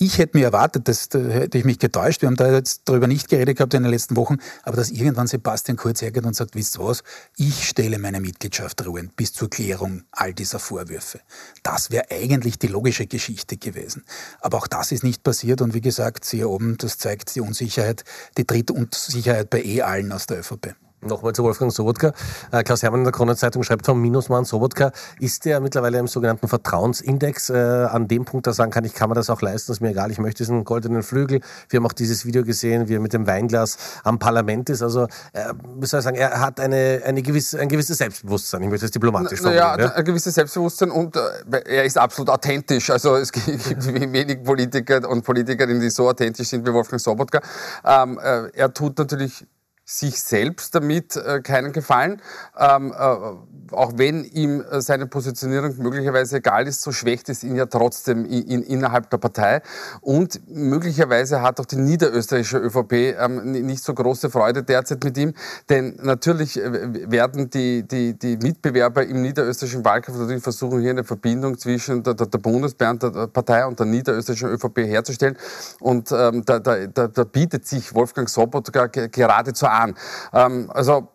Ich 0.00 0.18
hätte 0.18 0.38
mir 0.38 0.44
erwartet, 0.44 0.86
dass, 0.86 1.08
da 1.08 1.18
hätte 1.18 1.58
ich 1.58 1.64
mich 1.64 1.80
getäuscht, 1.80 2.22
wir 2.22 2.28
haben 2.28 2.36
da 2.36 2.52
jetzt 2.52 2.82
darüber 2.84 3.08
nicht 3.08 3.28
geredet 3.28 3.56
gehabt 3.56 3.74
in 3.74 3.82
den 3.82 3.90
letzten 3.90 4.14
Wochen, 4.14 4.36
aber 4.62 4.76
dass 4.76 4.90
irgendwann 4.90 5.26
Sebastian 5.26 5.76
Kurz 5.76 6.02
hergeht 6.02 6.24
und 6.24 6.36
sagt, 6.36 6.54
wisst 6.54 6.78
ihr 6.78 6.84
was, 6.84 7.02
ich 7.36 7.68
stelle 7.68 7.98
meine 7.98 8.20
Mitgliedschaft 8.20 8.86
ruhen 8.86 9.10
bis 9.16 9.32
zur 9.32 9.50
Klärung 9.50 10.04
all 10.12 10.32
dieser 10.32 10.60
Vorwürfe. 10.60 11.18
Das 11.64 11.90
wäre 11.90 12.12
eigentlich 12.12 12.60
die 12.60 12.68
logische 12.68 13.08
Geschichte 13.08 13.56
gewesen. 13.56 14.04
Aber 14.40 14.58
auch 14.58 14.68
das 14.68 14.92
ist 14.92 15.02
nicht 15.02 15.24
passiert 15.24 15.62
und 15.62 15.74
wie 15.74 15.80
gesagt, 15.80 16.24
hier 16.26 16.48
oben, 16.48 16.78
das 16.78 16.98
zeigt 16.98 17.34
die 17.34 17.40
Unsicherheit, 17.40 18.04
die 18.36 18.46
Drittunsicherheit 18.46 19.50
bei 19.50 19.64
eh 19.64 19.82
allen 19.82 20.12
aus 20.12 20.28
der 20.28 20.38
ÖVP. 20.38 20.76
Nochmal 21.00 21.32
zu 21.32 21.44
Wolfgang 21.44 21.72
Sobotka. 21.72 22.12
Äh, 22.50 22.64
Klaus 22.64 22.82
Hermann 22.82 23.00
in 23.00 23.04
der 23.04 23.12
Kronenzeitung 23.12 23.62
schreibt 23.62 23.86
vom 23.86 24.00
Minusmann 24.00 24.44
Sobotka. 24.44 24.90
Ist 25.20 25.44
der 25.44 25.60
mittlerweile 25.60 25.98
im 25.98 26.08
sogenannten 26.08 26.48
Vertrauensindex 26.48 27.50
äh, 27.50 27.54
an 27.54 28.08
dem 28.08 28.24
Punkt, 28.24 28.48
da 28.48 28.52
sagen 28.52 28.72
kann, 28.72 28.84
ich 28.84 28.94
kann 28.94 29.08
mir 29.08 29.14
das 29.14 29.30
auch 29.30 29.40
leisten, 29.40 29.70
ist 29.70 29.80
mir 29.80 29.90
egal, 29.90 30.10
ich 30.10 30.18
möchte 30.18 30.38
diesen 30.38 30.64
goldenen 30.64 31.04
Flügel. 31.04 31.40
Wir 31.68 31.78
haben 31.78 31.86
auch 31.86 31.92
dieses 31.92 32.26
Video 32.26 32.42
gesehen, 32.42 32.88
wie 32.88 32.96
er 32.96 33.00
mit 33.00 33.12
dem 33.12 33.28
Weinglas 33.28 33.78
am 34.02 34.18
Parlament 34.18 34.70
ist. 34.70 34.82
Also, 34.82 35.04
äh, 35.34 35.52
wie 35.76 35.86
soll 35.86 36.00
ich 36.00 36.04
sagen, 36.04 36.16
er 36.16 36.40
hat 36.40 36.58
eine, 36.58 37.00
eine 37.04 37.22
gewisse, 37.22 37.60
ein 37.60 37.68
gewisses 37.68 37.98
Selbstbewusstsein. 37.98 38.62
Ich 38.64 38.68
möchte 38.68 38.86
das 38.86 38.90
diplomatisch 38.90 39.40
formulieren. 39.40 39.78
Ja, 39.78 39.84
ja, 39.86 39.92
ein 39.92 40.04
gewisses 40.04 40.34
Selbstbewusstsein 40.34 40.90
und 40.90 41.14
äh, 41.14 41.20
er 41.64 41.84
ist 41.84 41.96
absolut 41.96 42.28
authentisch. 42.28 42.90
Also 42.90 43.14
es 43.14 43.30
gibt 43.30 43.46
wenig 44.12 44.42
Politiker 44.42 45.08
und 45.08 45.22
Politikerinnen, 45.22 45.80
die 45.80 45.90
so 45.90 46.08
authentisch 46.08 46.48
sind 46.48 46.66
wie 46.66 46.72
Wolfgang 46.72 47.00
Sobotka. 47.00 47.40
Ähm, 47.84 48.18
äh, 48.18 48.48
er 48.52 48.74
tut 48.74 48.98
natürlich 48.98 49.46
sich 49.90 50.20
selbst 50.20 50.74
damit 50.74 51.16
äh, 51.16 51.40
keinen 51.40 51.72
Gefallen. 51.72 52.20
Ähm, 52.58 52.92
äh, 52.92 53.72
auch 53.72 53.92
wenn 53.96 54.22
ihm 54.24 54.60
äh, 54.60 54.82
seine 54.82 55.06
Positionierung 55.06 55.78
möglicherweise 55.78 56.36
egal 56.36 56.68
ist, 56.68 56.82
so 56.82 56.92
schwächt 56.92 57.30
es 57.30 57.42
ihn 57.42 57.56
ja 57.56 57.64
trotzdem 57.64 58.26
in, 58.26 58.42
in, 58.48 58.62
innerhalb 58.64 59.08
der 59.08 59.16
Partei. 59.16 59.62
Und 60.02 60.46
möglicherweise 60.46 61.40
hat 61.40 61.58
auch 61.58 61.64
die 61.64 61.76
niederösterreichische 61.76 62.58
ÖVP 62.58 62.92
ähm, 63.18 63.52
nicht 63.52 63.82
so 63.82 63.94
große 63.94 64.28
Freude 64.28 64.62
derzeit 64.62 65.02
mit 65.04 65.16
ihm. 65.16 65.32
Denn 65.70 65.98
natürlich 66.02 66.60
äh, 66.60 67.10
werden 67.10 67.48
die, 67.48 67.82
die, 67.88 68.12
die 68.12 68.36
Mitbewerber 68.36 69.06
im 69.06 69.22
niederösterreichischen 69.22 69.86
Wahlkampf 69.86 70.18
natürlich 70.18 70.42
versuchen, 70.42 70.80
hier 70.80 70.90
eine 70.90 71.04
Verbindung 71.04 71.56
zwischen 71.56 72.02
der, 72.02 72.12
der, 72.12 72.26
der 72.26 72.38
Bundespartei 72.38 73.64
und 73.64 73.78
der 73.78 73.86
niederösterreichischen 73.86 74.50
ÖVP 74.50 74.80
herzustellen. 74.80 75.38
Und 75.80 76.12
ähm, 76.12 76.44
da, 76.44 76.58
da, 76.58 76.86
da, 76.86 77.08
da 77.08 77.24
bietet 77.24 77.66
sich 77.66 77.94
Wolfgang 77.94 78.28
Sobotka 78.28 78.86
geradezu 78.86 79.64
an 79.64 79.77
Jahren. 79.78 79.94
Ähm, 80.32 80.70
also, 80.72 81.08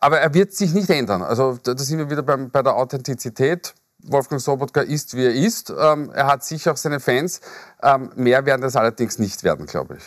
aber 0.00 0.20
er 0.20 0.34
wird 0.34 0.52
sich 0.52 0.72
nicht 0.72 0.90
ändern. 0.90 1.22
Also 1.22 1.58
da 1.62 1.76
sind 1.76 1.98
wir 1.98 2.10
wieder 2.10 2.22
beim, 2.22 2.50
bei 2.50 2.62
der 2.62 2.76
Authentizität. 2.76 3.74
Wolfgang 4.08 4.40
Sobotka 4.40 4.82
ist, 4.82 5.16
wie 5.16 5.24
er 5.24 5.34
ist. 5.34 5.70
Ähm, 5.70 6.10
er 6.14 6.26
hat 6.26 6.44
sicher 6.44 6.72
auch 6.72 6.76
seine 6.76 7.00
Fans. 7.00 7.40
Ähm, 7.82 8.10
mehr 8.14 8.46
werden 8.46 8.62
das 8.62 8.76
allerdings 8.76 9.18
nicht 9.18 9.42
werden, 9.42 9.66
glaube 9.66 9.96
ich. 9.96 10.04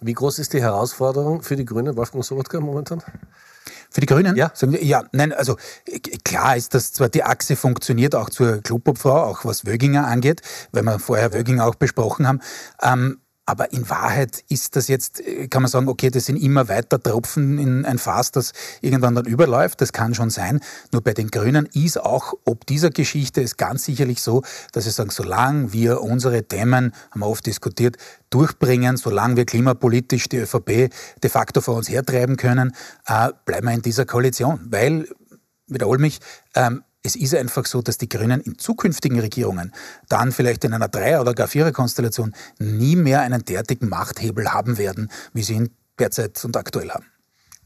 Wie 0.00 0.12
groß 0.12 0.38
ist 0.38 0.52
die 0.52 0.60
Herausforderung 0.60 1.42
für 1.42 1.56
die 1.56 1.64
Grünen, 1.64 1.96
Wolfgang 1.96 2.24
Sobotka 2.24 2.60
momentan? 2.60 3.02
Für 3.90 4.00
die 4.00 4.06
Grünen? 4.06 4.36
Ja. 4.36 4.52
ja, 4.80 5.04
nein, 5.12 5.32
also 5.32 5.56
klar 6.24 6.56
ist, 6.56 6.74
dass 6.74 6.92
zwar 6.92 7.08
die 7.08 7.24
Achse 7.24 7.56
funktioniert, 7.56 8.14
auch 8.14 8.28
zur 8.28 8.58
Klubobfrau, 8.62 9.22
auch 9.22 9.44
was 9.44 9.66
Wöginger 9.66 10.06
angeht, 10.06 10.42
weil 10.72 10.82
wir 10.82 10.98
vorher 10.98 11.32
Wöginger 11.32 11.66
auch 11.66 11.74
besprochen 11.74 12.28
haben. 12.28 12.40
Ähm, 12.82 13.20
aber 13.48 13.72
in 13.72 13.88
Wahrheit 13.88 14.44
ist 14.50 14.76
das 14.76 14.88
jetzt, 14.88 15.26
äh, 15.26 15.48
kann 15.48 15.62
man 15.62 15.70
sagen, 15.70 15.88
okay, 15.88 16.10
das 16.10 16.26
sind 16.26 16.36
immer 16.36 16.68
weiter 16.68 17.02
Tropfen 17.02 17.58
in 17.58 17.86
ein 17.86 17.96
Fass, 17.96 18.30
das 18.30 18.52
irgendwann 18.82 19.14
dann 19.14 19.24
überläuft. 19.24 19.80
Das 19.80 19.94
kann 19.94 20.14
schon 20.14 20.28
sein. 20.28 20.60
Nur 20.92 21.00
bei 21.00 21.14
den 21.14 21.30
Grünen 21.30 21.66
ist 21.72 21.98
auch, 21.98 22.34
ob 22.44 22.66
dieser 22.66 22.90
Geschichte 22.90 23.40
ist 23.40 23.56
ganz 23.56 23.86
sicherlich 23.86 24.20
so, 24.20 24.42
dass 24.72 24.84
sie 24.84 24.90
sagen, 24.90 25.08
solange 25.08 25.72
wir 25.72 26.02
unsere 26.02 26.44
Themen, 26.44 26.92
haben 27.10 27.20
wir 27.20 27.26
oft 27.26 27.46
diskutiert, 27.46 27.96
durchbringen, 28.28 28.98
solange 28.98 29.36
wir 29.36 29.46
klimapolitisch 29.46 30.28
die 30.28 30.36
ÖVP 30.36 30.90
de 31.22 31.30
facto 31.30 31.62
vor 31.62 31.76
uns 31.76 31.88
hertreiben 31.88 32.36
können, 32.36 32.74
äh, 33.06 33.30
bleiben 33.46 33.66
wir 33.66 33.72
in 33.72 33.80
dieser 33.80 34.04
Koalition. 34.04 34.60
Weil, 34.68 35.08
wiederhole 35.68 36.00
mich, 36.00 36.20
ähm, 36.54 36.82
es 37.08 37.16
ist 37.16 37.34
einfach 37.34 37.64
so, 37.64 37.80
dass 37.80 37.96
die 37.96 38.08
Grünen 38.08 38.42
in 38.42 38.58
zukünftigen 38.58 39.18
Regierungen 39.18 39.72
dann 40.10 40.30
vielleicht 40.30 40.64
in 40.64 40.74
einer 40.74 40.88
Dreier- 40.88 41.22
oder 41.22 41.32
gar 41.32 41.48
Vierer-Konstellation 41.48 42.34
nie 42.58 42.96
mehr 42.96 43.22
einen 43.22 43.42
derartigen 43.46 43.88
Machthebel 43.88 44.52
haben 44.52 44.76
werden, 44.76 45.10
wie 45.32 45.42
sie 45.42 45.54
ihn 45.54 45.70
derzeit 45.98 46.44
und 46.44 46.54
aktuell 46.58 46.90
haben. 46.90 47.06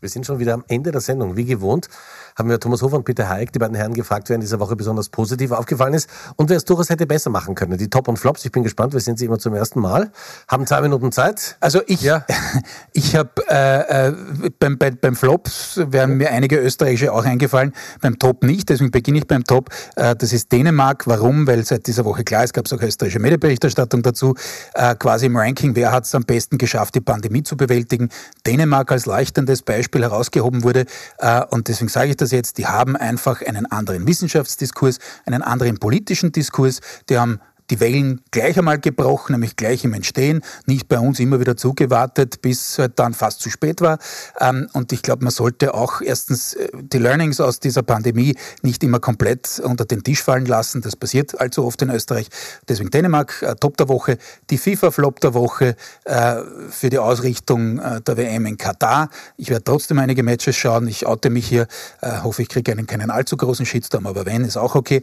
Wir 0.03 0.09
sind 0.09 0.27
schon 0.27 0.41
wieder 0.41 0.55
am 0.55 0.65
Ende 0.67 0.91
der 0.91 1.01
Sendung. 1.01 1.37
Wie 1.37 1.45
gewohnt 1.45 1.89
haben 2.37 2.49
wir 2.49 2.59
Thomas 2.59 2.83
Hofer 2.83 2.97
und 2.97 3.05
Peter 3.05 3.29
Haig, 3.29 3.53
die 3.53 3.59
beiden 3.61 3.77
Herren, 3.77 3.95
gefragt, 3.95 4.29
wer 4.29 4.35
in 4.35 4.41
dieser 4.41 4.59
Woche 4.59 4.75
besonders 4.75 5.09
positiv 5.09 5.53
aufgefallen 5.53 5.95
ist 5.95 6.09
und 6.37 6.51
wer 6.51 6.57
es 6.57 6.65
durchaus 6.65 6.91
hätte 6.91 7.07
besser 7.07 7.31
machen 7.31 7.55
können. 7.55 7.79
Die 7.79 7.89
Top 7.89 8.09
und 8.09 8.19
Flops, 8.19 8.45
ich 8.45 8.51
bin 8.51 8.65
gespannt, 8.65 8.95
wir 8.95 9.01
sind 9.01 9.19
sie 9.19 9.27
immer 9.27 9.39
zum 9.39 9.55
ersten 9.55 9.81
Mal. 9.81 10.11
Haben 10.49 10.67
zwei 10.67 10.81
Minuten 10.81 11.13
Zeit. 11.13 11.57
Also 11.61 11.83
ich, 11.87 12.03
ja. 12.03 12.27
ich 12.93 13.15
habe 13.15 13.31
äh, 13.49 14.09
äh, 14.09 14.13
beim, 14.59 14.77
bei, 14.79 14.91
beim 14.91 15.15
Flops 15.15 15.81
wären 15.87 16.17
mir 16.17 16.31
einige 16.31 16.59
österreichische 16.59 17.13
auch 17.13 17.25
eingefallen, 17.25 17.73
beim 18.01 18.19
Top 18.19 18.43
nicht, 18.43 18.71
deswegen 18.71 18.91
beginne 18.91 19.19
ich 19.19 19.27
beim 19.29 19.45
Top. 19.45 19.71
Äh, 19.95 20.17
das 20.17 20.33
ist 20.33 20.51
Dänemark. 20.51 21.07
Warum? 21.07 21.47
Weil 21.47 21.65
seit 21.65 21.87
dieser 21.87 22.05
Woche 22.05 22.25
klar 22.25 22.43
ist, 22.43 22.55
gab 22.55 22.67
es 22.67 22.73
auch 22.73 22.83
österreichische 22.83 23.21
Medienberichterstattung 23.21 24.03
dazu, 24.03 24.35
äh, 24.75 24.97
quasi 24.97 25.27
im 25.27 25.37
Ranking, 25.37 25.77
wer 25.77 25.93
hat 25.93 26.07
es 26.07 26.15
am 26.15 26.25
besten 26.25 26.59
geschafft, 26.59 26.95
die 26.95 27.01
Pandemie 27.01 27.43
zu 27.43 27.57
bewältigen. 27.57 28.09
Dänemark 28.47 28.91
als 28.91 29.07
leuchtendes 29.07 29.63
Beispiel 29.63 29.92
Beispiel 29.93 30.03
herausgehoben 30.03 30.65
wurde. 30.65 30.87
Äh, 31.19 31.45
und 31.51 31.69
deswegen 31.69 31.89
sage 31.89 32.11
ich 32.11 32.17
das 32.17 32.33
jetzt, 32.33 32.59
die 32.59 32.67
haben 32.67 32.97
einfach 32.97 33.43
einen 33.43 33.67
anderen 33.67 34.07
Wissenschaftsdiskurs, 34.07 34.99
einen 35.27 35.43
anderen 35.43 35.79
politischen 35.79 36.33
Diskurs, 36.33 36.81
die 37.09 37.19
haben 37.19 37.41
die 37.73 37.81
Wellen 37.81 38.21
gleich 38.31 38.59
einmal 38.59 38.79
gebrochen, 38.79 39.33
nämlich 39.33 39.57
gleich 39.57 39.83
im 39.83 39.95
Entstehen, 39.95 40.43
nicht 40.67 40.89
bei 40.89 40.99
uns 40.99 41.19
immer 41.21 41.41
wieder 41.41 41.57
zugewartet, 41.57 42.43
bis 42.43 42.79
halt 42.79 42.99
dann 42.99 43.15
fast 43.15 43.41
zu 43.41 43.49
spät 43.49 43.81
war. 43.81 43.99
Ähm, 44.41 44.69
und 44.75 44.93
ich 44.93 45.01
glaube, 45.01 45.25
man 45.25 45.33
sollte 45.33 45.73
auch 45.73 46.03
erstens 46.03 46.53
äh, 46.53 46.69
die 46.75 46.99
Learnings 46.99 47.41
aus 47.41 47.61
dieser 47.61 47.83
Pandemie 47.83 48.37
nicht 48.61 48.85
immer 48.85 49.01
komplett 49.01 49.59
unter 49.65 49.87
den 49.87 50.05
Tisch 50.05 50.23
fallen 50.23 50.45
lassen. 50.45 50.83
Das 50.83 50.97
passiert 50.97 51.41
allzu 51.41 51.65
oft 51.65 51.81
in 51.81 51.89
Österreich. 51.89 52.29
Deswegen 52.69 52.91
Dänemark, 52.91 53.41
äh, 53.41 53.55
Top 53.55 53.79
der 53.79 53.89
Woche, 53.89 54.19
die 54.51 54.59
FIFA-Flop 54.59 55.21
der 55.21 55.33
Woche 55.33 55.75
äh, 56.05 56.43
für 56.69 56.91
die 56.91 56.99
Ausrichtung 56.99 57.81
der 58.07 58.17
WM 58.17 58.45
in 58.45 58.59
Katar. 58.59 59.09
Ich 59.39 59.49
werde 59.49 59.65
trotzdem 59.65 59.99
einige 59.99 60.23
Matches 60.23 60.57
schauen. 60.57 60.87
Ich 60.89 61.07
oute 61.07 61.31
mich 61.31 61.47
hier, 61.47 61.67
hoffe, 62.03 62.43
ich 62.43 62.49
kriege 62.49 62.73
einen 62.73 62.87
keinen 62.87 63.11
allzu 63.11 63.37
großen 63.37 63.65
Shitstorm, 63.65 64.07
aber 64.07 64.27
wenn, 64.27 64.45
ist 64.45 64.57
auch 64.57 64.75
okay. 64.75 65.03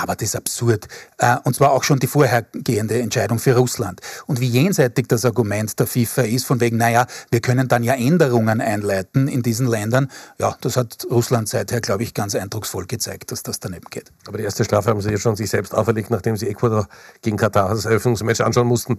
Aber 0.00 0.14
das 0.14 0.28
ist 0.28 0.36
absurd. 0.36 0.86
Äh, 1.18 1.36
und 1.44 1.54
zwar 1.54 1.72
auch 1.72 1.84
schon 1.84 1.98
die 1.98 2.06
vorhergehende 2.06 3.00
Entscheidung 3.00 3.38
für 3.38 3.56
Russland. 3.56 4.00
Und 4.26 4.40
wie 4.40 4.46
jenseitig 4.46 5.08
das 5.08 5.24
Argument 5.24 5.78
der 5.78 5.86
FIFA 5.86 6.22
ist, 6.22 6.46
von 6.46 6.60
wegen, 6.60 6.76
naja, 6.76 7.06
wir 7.30 7.40
können 7.40 7.68
dann 7.68 7.82
ja 7.82 7.94
Änderungen 7.94 8.60
einleiten 8.60 9.28
in 9.28 9.42
diesen 9.42 9.66
Ländern, 9.66 10.10
ja, 10.38 10.56
das 10.60 10.76
hat 10.76 11.06
Russland 11.10 11.48
seither, 11.48 11.80
glaube 11.80 12.02
ich, 12.02 12.14
ganz 12.14 12.34
eindrucksvoll 12.34 12.86
gezeigt, 12.86 13.32
dass 13.32 13.42
das 13.42 13.60
daneben 13.60 13.86
geht. 13.90 14.12
Aber 14.26 14.38
die 14.38 14.44
erste 14.44 14.64
Strafe 14.64 14.90
haben 14.90 15.00
Sie 15.00 15.10
jetzt 15.10 15.22
schon 15.22 15.36
sich 15.36 15.50
selbst 15.50 15.74
auferlegt, 15.74 16.10
nachdem 16.10 16.36
Sie 16.36 16.48
Ecuador 16.48 16.88
gegen 17.22 17.36
Katar 17.36 17.70
das 17.70 17.84
Eröffnungsmatch 17.84 18.40
anschauen 18.40 18.66
mussten. 18.66 18.96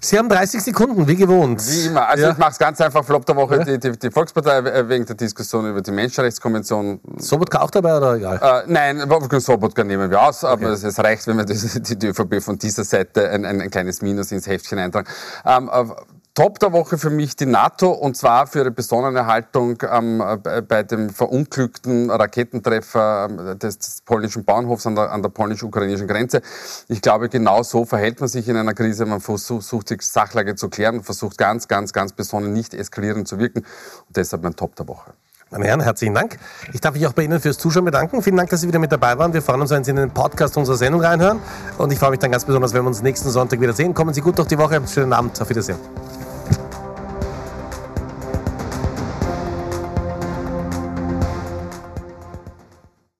Sie 0.00 0.18
haben 0.18 0.28
30 0.28 0.62
Sekunden, 0.62 1.06
wie 1.06 1.16
gewohnt. 1.16 1.60
Wie 1.68 1.86
immer. 1.86 2.08
Also 2.08 2.24
ja. 2.24 2.32
ich 2.32 2.38
mache 2.38 2.52
es 2.52 2.58
ganz 2.58 2.80
einfach. 2.80 3.04
Flop 3.04 3.26
der 3.26 3.36
Woche 3.36 3.58
ja. 3.58 3.64
die, 3.64 3.78
die, 3.78 3.98
die, 3.98 4.10
Volkspartei 4.10 4.88
wegen 4.88 5.04
der 5.04 5.16
Diskussion 5.16 5.68
über 5.68 5.82
die 5.82 5.90
Menschenrechtskonvention. 5.90 7.00
Sobotka 7.18 7.60
auch 7.60 7.70
dabei 7.70 7.96
oder 7.96 8.14
egal? 8.14 8.64
Äh, 8.66 8.70
nein, 8.70 9.00
Sobotka 9.40 9.84
nehmen 9.84 10.10
wir 10.10 10.22
aus, 10.22 10.29
aber 10.44 10.72
okay. 10.72 10.86
es 10.86 10.98
reicht, 10.98 11.26
wenn 11.26 11.36
wir 11.36 11.44
die, 11.44 11.98
die, 11.98 12.06
ÖVP 12.06 12.42
von 12.42 12.58
dieser 12.58 12.84
Seite 12.84 13.30
ein, 13.30 13.44
ein, 13.44 13.60
ein 13.60 13.70
kleines 13.70 14.02
Minus 14.02 14.32
ins 14.32 14.46
Heftchen 14.46 14.78
eintragen. 14.78 15.08
Ähm, 15.44 15.70
äh, 15.72 15.84
Top 16.32 16.60
der 16.60 16.72
Woche 16.72 16.96
für 16.96 17.10
mich 17.10 17.34
die 17.34 17.44
NATO 17.44 17.90
und 17.90 18.16
zwar 18.16 18.46
für 18.46 18.60
ihre 18.60 18.70
besonnene 18.70 19.26
Haltung 19.26 19.82
ähm, 19.90 20.22
bei 20.68 20.84
dem 20.84 21.10
verunglückten 21.10 22.08
Raketentreffer 22.08 23.26
ähm, 23.28 23.58
des, 23.58 23.78
des, 23.78 24.00
polnischen 24.02 24.44
Bauernhofs 24.44 24.86
an 24.86 24.94
der, 24.94 25.10
an 25.10 25.22
der 25.22 25.30
polnisch-ukrainischen 25.30 26.06
Grenze. 26.06 26.40
Ich 26.86 27.02
glaube, 27.02 27.28
genau 27.28 27.64
so 27.64 27.84
verhält 27.84 28.20
man 28.20 28.28
sich 28.28 28.48
in 28.48 28.56
einer 28.56 28.74
Krise. 28.74 29.06
Man 29.06 29.20
versucht, 29.20 29.90
die 29.90 29.96
Sachlage 30.00 30.54
zu 30.54 30.68
klären 30.68 30.98
und 30.98 31.04
versucht 31.04 31.36
ganz, 31.36 31.66
ganz, 31.66 31.92
ganz 31.92 32.12
besonnen 32.12 32.52
nicht 32.52 32.74
eskalierend 32.74 33.26
zu 33.26 33.40
wirken. 33.40 33.66
Und 34.06 34.16
deshalb 34.16 34.44
mein 34.44 34.54
Top 34.54 34.76
der 34.76 34.86
Woche. 34.86 35.12
Meine 35.50 35.64
Herren, 35.66 35.80
herzlichen 35.80 36.14
Dank. 36.14 36.38
Ich 36.72 36.80
darf 36.80 36.94
mich 36.94 37.04
auch 37.08 37.12
bei 37.12 37.24
Ihnen 37.24 37.40
fürs 37.40 37.58
Zuschauen 37.58 37.84
bedanken. 37.84 38.22
Vielen 38.22 38.36
Dank, 38.36 38.50
dass 38.50 38.60
Sie 38.60 38.68
wieder 38.68 38.78
mit 38.78 38.92
dabei 38.92 39.18
waren. 39.18 39.32
Wir 39.32 39.42
freuen 39.42 39.60
uns, 39.60 39.70
wenn 39.70 39.82
Sie 39.82 39.90
in 39.90 39.96
den 39.96 40.10
Podcast 40.10 40.56
unserer 40.56 40.76
Sendung 40.76 41.00
reinhören. 41.00 41.40
Und 41.76 41.92
ich 41.92 41.98
freue 41.98 42.10
mich 42.10 42.20
dann 42.20 42.30
ganz 42.30 42.44
besonders, 42.44 42.72
wenn 42.72 42.82
wir 42.82 42.88
uns 42.88 43.02
nächsten 43.02 43.30
Sonntag 43.30 43.60
wieder 43.60 43.72
sehen. 43.72 43.92
Kommen 43.92 44.14
Sie 44.14 44.20
gut 44.20 44.38
durch 44.38 44.46
die 44.46 44.58
Woche. 44.58 44.80
Schönen 44.86 45.12
Abend. 45.12 45.40
Auf 45.40 45.48
Wiedersehen. 45.48 45.78